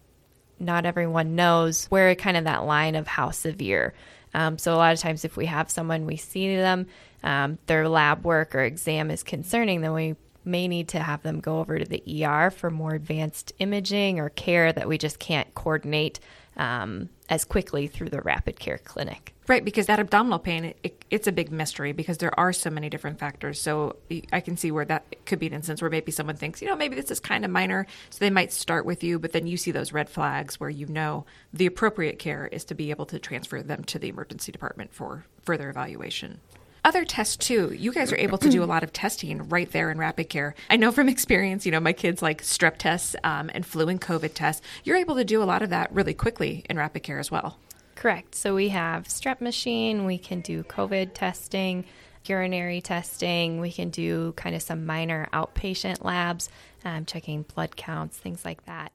not 0.60 0.86
everyone 0.86 1.36
knows 1.36 1.86
where 1.86 2.14
kind 2.16 2.38
of 2.38 2.44
that 2.46 2.66
line 2.66 2.96
of 2.96 3.08
how 3.08 3.32
severe. 3.32 3.94
Um, 4.34 4.58
so 4.58 4.74
a 4.74 4.78
lot 4.78 4.94
of 4.94 5.00
times, 5.00 5.26
if 5.26 5.38
we 5.38 5.46
have 5.48 5.70
someone 5.70 6.06
we 6.06 6.18
see 6.18 6.56
them, 6.56 6.88
um, 7.24 7.58
their 7.68 7.88
lab 7.88 8.24
work 8.24 8.56
or 8.56 8.62
exam 8.62 9.12
is 9.12 9.24
concerning, 9.24 9.82
then 9.82 9.94
we 9.94 10.16
may 10.44 10.68
need 10.68 10.88
to 10.90 11.00
have 11.00 11.22
them 11.24 11.40
go 11.40 11.60
over 11.60 11.78
to 11.78 11.86
the 11.86 12.26
ER 12.26 12.50
for 12.50 12.70
more 12.70 12.94
advanced 12.96 13.54
imaging 13.60 14.20
or 14.20 14.30
care 14.30 14.74
that 14.74 14.88
we 14.88 14.98
just 14.98 15.20
can't 15.20 15.54
coordinate 15.54 16.20
um, 16.58 17.10
as 17.32 17.46
quickly 17.46 17.88
through 17.88 18.10
the 18.10 18.22
rapid 18.22 18.60
care 18.60 18.78
clinic. 18.78 19.34
Right, 19.48 19.64
because 19.64 19.88
that 19.88 20.00
abdominal 20.00 20.38
pain, 20.38 20.74
it, 20.84 21.04
it's 21.10 21.28
a 21.28 21.32
big 21.32 21.50
mystery 21.50 21.94
because 21.94 22.18
there 22.18 22.38
are 22.38 22.52
so 22.52 22.70
many 22.70 22.90
different 22.90 23.20
factors. 23.20 23.60
So 23.60 23.96
I 24.32 24.42
can 24.42 24.58
see 24.58 24.70
where 24.70 24.86
that 24.86 25.26
could 25.26 25.40
be 25.40 25.48
an 25.48 25.54
instance 25.54 25.82
where 25.82 25.90
maybe 25.90 26.12
someone 26.12 26.36
thinks, 26.36 26.62
you 26.62 26.68
know, 26.68 26.76
maybe 26.76 26.96
this 26.96 27.10
is 27.10 27.22
kind 27.22 27.46
of 27.46 27.50
minor. 27.50 27.88
So 28.10 28.20
they 28.20 28.30
might 28.30 28.52
start 28.52 28.86
with 28.86 29.02
you, 29.02 29.18
but 29.18 29.32
then 29.32 29.48
you 29.48 29.56
see 29.56 29.72
those 29.72 29.94
red 29.94 30.10
flags 30.10 30.60
where 30.60 30.70
you 30.70 30.88
know 30.88 31.26
the 31.54 31.66
appropriate 31.66 32.20
care 32.20 32.48
is 32.48 32.66
to 32.66 32.76
be 32.76 32.92
able 32.92 33.06
to 33.08 33.18
transfer 33.18 33.64
them 33.64 33.86
to 33.86 33.98
the 33.98 34.10
emergency 34.10 34.52
department 34.52 34.94
for 34.94 35.26
further 35.42 35.70
evaluation 35.70 36.42
other 36.84 37.06
tests 37.06 37.38
too. 37.38 37.74
You 37.74 37.92
guys 37.92 38.12
are 38.12 38.18
able 38.18 38.38
to 38.40 38.50
do 38.50 38.64
a 38.64 38.66
lot 38.66 38.84
of 38.84 38.92
testing 38.92 39.48
right 39.50 39.72
there 39.72 39.92
in 39.92 39.98
Rapid 39.98 40.30
Care. 40.30 40.56
I 40.70 40.78
know 40.78 40.92
from 40.92 41.10
experience, 41.16 41.66
you 41.66 41.72
know, 41.72 41.80
my 41.80 41.94
kids 41.94 42.22
like 42.22 42.42
strep 42.42 42.78
tests 42.78 43.16
um, 43.24 43.50
and 43.54 43.66
flu 43.66 43.88
and 43.88 44.02
COVID 44.02 44.34
tests. 44.34 44.62
You're 44.84 44.98
able 44.98 45.16
to 45.16 45.24
do 45.24 45.42
a 45.42 45.46
lot 45.46 45.62
of 45.62 45.70
that 45.70 45.94
really 45.94 46.14
quickly 46.14 46.66
in 46.70 46.78
Rapid 46.78 47.04
Care 47.04 47.20
as 47.20 47.30
well. 47.30 47.58
Correct. 47.96 48.34
So 48.34 48.56
we 48.56 48.70
have 48.70 49.08
strep 49.08 49.42
machine, 49.42 50.06
we 50.06 50.18
can 50.18 50.42
do 50.42 50.64
COVID 50.64 51.14
testing, 51.14 51.86
urinary 52.26 52.82
testing, 52.82 53.60
we 53.60 53.72
can 53.72 53.90
do 53.90 54.34
kind 54.34 54.56
of 54.56 54.62
some 54.62 54.86
minor 54.86 55.28
outpatient 55.34 56.04
labs, 56.04 56.50
um, 56.84 57.06
checking 57.06 57.44
blood 57.44 57.76
counts, 57.76 58.18
things 58.18 58.44
like 58.44 58.66
that. 58.66 58.92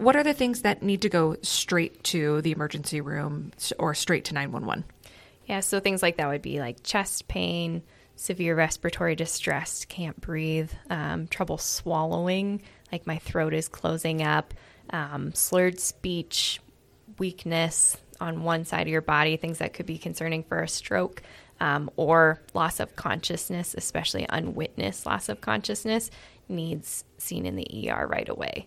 What 0.00 0.16
are 0.16 0.24
the 0.24 0.32
things 0.32 0.62
that 0.62 0.82
need 0.82 1.02
to 1.02 1.10
go 1.10 1.36
straight 1.42 2.02
to 2.04 2.40
the 2.40 2.52
emergency 2.52 3.02
room 3.02 3.52
or 3.78 3.92
straight 3.92 4.24
to 4.24 4.34
911? 4.34 4.82
Yeah, 5.44 5.60
so 5.60 5.78
things 5.78 6.02
like 6.02 6.16
that 6.16 6.26
would 6.26 6.40
be 6.40 6.58
like 6.58 6.82
chest 6.82 7.28
pain, 7.28 7.82
severe 8.16 8.56
respiratory 8.56 9.14
distress, 9.14 9.84
can't 9.84 10.18
breathe, 10.18 10.70
um, 10.88 11.26
trouble 11.26 11.58
swallowing, 11.58 12.62
like 12.90 13.06
my 13.06 13.18
throat 13.18 13.52
is 13.52 13.68
closing 13.68 14.22
up, 14.22 14.54
um, 14.88 15.34
slurred 15.34 15.78
speech, 15.78 16.62
weakness 17.18 17.98
on 18.22 18.42
one 18.42 18.64
side 18.64 18.86
of 18.86 18.88
your 18.88 19.02
body, 19.02 19.36
things 19.36 19.58
that 19.58 19.74
could 19.74 19.84
be 19.84 19.98
concerning 19.98 20.44
for 20.44 20.62
a 20.62 20.68
stroke, 20.68 21.20
um, 21.60 21.90
or 21.96 22.40
loss 22.54 22.80
of 22.80 22.96
consciousness, 22.96 23.74
especially 23.76 24.24
unwitnessed 24.30 25.04
loss 25.04 25.28
of 25.28 25.42
consciousness, 25.42 26.10
needs 26.48 27.04
seen 27.18 27.44
in 27.44 27.54
the 27.54 27.90
ER 27.90 28.06
right 28.06 28.30
away. 28.30 28.66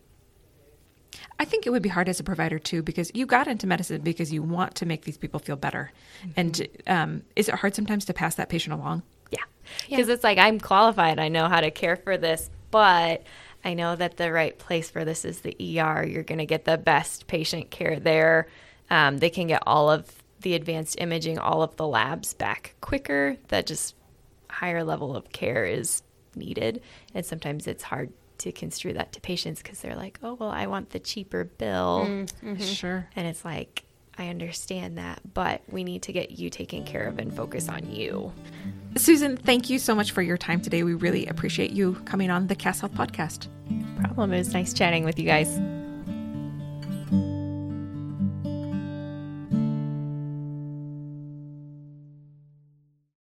I 1.39 1.45
think 1.45 1.65
it 1.65 1.71
would 1.71 1.81
be 1.81 1.89
hard 1.89 2.09
as 2.09 2.19
a 2.19 2.23
provider 2.23 2.59
too 2.59 2.81
because 2.81 3.11
you 3.13 3.25
got 3.25 3.47
into 3.47 3.67
medicine 3.67 4.01
because 4.01 4.31
you 4.31 4.43
want 4.43 4.75
to 4.75 4.85
make 4.85 5.05
these 5.05 5.17
people 5.17 5.39
feel 5.39 5.55
better. 5.55 5.91
Mm-hmm. 6.21 6.31
And 6.37 6.67
um, 6.87 7.23
is 7.35 7.49
it 7.49 7.55
hard 7.55 7.75
sometimes 7.75 8.05
to 8.05 8.13
pass 8.13 8.35
that 8.35 8.49
patient 8.49 8.73
along? 8.73 9.03
Yeah. 9.31 9.43
because 9.89 10.09
it's 10.09 10.23
like 10.23 10.37
I'm 10.37 10.59
qualified. 10.59 11.19
I 11.19 11.29
know 11.29 11.47
how 11.47 11.61
to 11.61 11.71
care 11.71 11.95
for 11.95 12.17
this, 12.17 12.49
but 12.71 13.23
I 13.65 13.73
know 13.73 13.95
that 13.95 14.17
the 14.17 14.31
right 14.31 14.57
place 14.57 14.89
for 14.89 15.05
this 15.05 15.25
is 15.25 15.41
the 15.41 15.55
ER. 15.79 16.05
You're 16.05 16.23
going 16.23 16.39
to 16.39 16.45
get 16.45 16.65
the 16.65 16.77
best 16.77 17.27
patient 17.27 17.71
care 17.71 17.99
there. 17.99 18.47
Um, 18.89 19.17
they 19.17 19.29
can 19.29 19.47
get 19.47 19.63
all 19.65 19.89
of 19.89 20.11
the 20.41 20.53
advanced 20.53 20.99
imaging, 20.99 21.39
all 21.39 21.63
of 21.63 21.75
the 21.77 21.87
labs 21.87 22.33
back 22.33 22.75
quicker. 22.81 23.37
That 23.47 23.65
just 23.65 23.95
higher 24.49 24.83
level 24.83 25.15
of 25.15 25.31
care 25.31 25.65
is 25.65 26.03
needed. 26.35 26.81
And 27.13 27.25
sometimes 27.25 27.67
it's 27.67 27.83
hard 27.83 28.11
to 28.43 28.51
construe 28.51 28.93
that 28.93 29.13
to 29.13 29.21
patients 29.21 29.61
because 29.61 29.79
they're 29.79 29.95
like, 29.95 30.19
oh, 30.21 30.33
well, 30.35 30.49
I 30.49 30.67
want 30.67 30.91
the 30.91 30.99
cheaper 30.99 31.43
bill. 31.45 32.05
Mm-hmm. 32.07 32.57
Sure. 32.57 33.07
And 33.15 33.27
it's 33.27 33.43
like, 33.43 33.83
I 34.17 34.27
understand 34.27 34.97
that, 34.99 35.21
but 35.33 35.61
we 35.69 35.83
need 35.83 36.03
to 36.03 36.13
get 36.13 36.31
you 36.31 36.49
taken 36.49 36.83
care 36.83 37.07
of 37.07 37.17
and 37.17 37.35
focus 37.35 37.67
on 37.67 37.91
you. 37.91 38.31
Susan, 38.95 39.37
thank 39.37 39.69
you 39.69 39.79
so 39.79 39.95
much 39.95 40.11
for 40.11 40.21
your 40.21 40.37
time 40.37 40.61
today. 40.61 40.83
We 40.83 40.93
really 40.93 41.25
appreciate 41.25 41.71
you 41.71 41.95
coming 42.05 42.29
on 42.29 42.45
the 42.47 42.55
Cass 42.55 42.81
Health 42.81 42.93
podcast. 42.93 43.47
Problem. 43.99 44.33
It 44.33 44.37
was 44.37 44.53
nice 44.53 44.73
chatting 44.73 45.03
with 45.03 45.17
you 45.17 45.25
guys. 45.25 45.82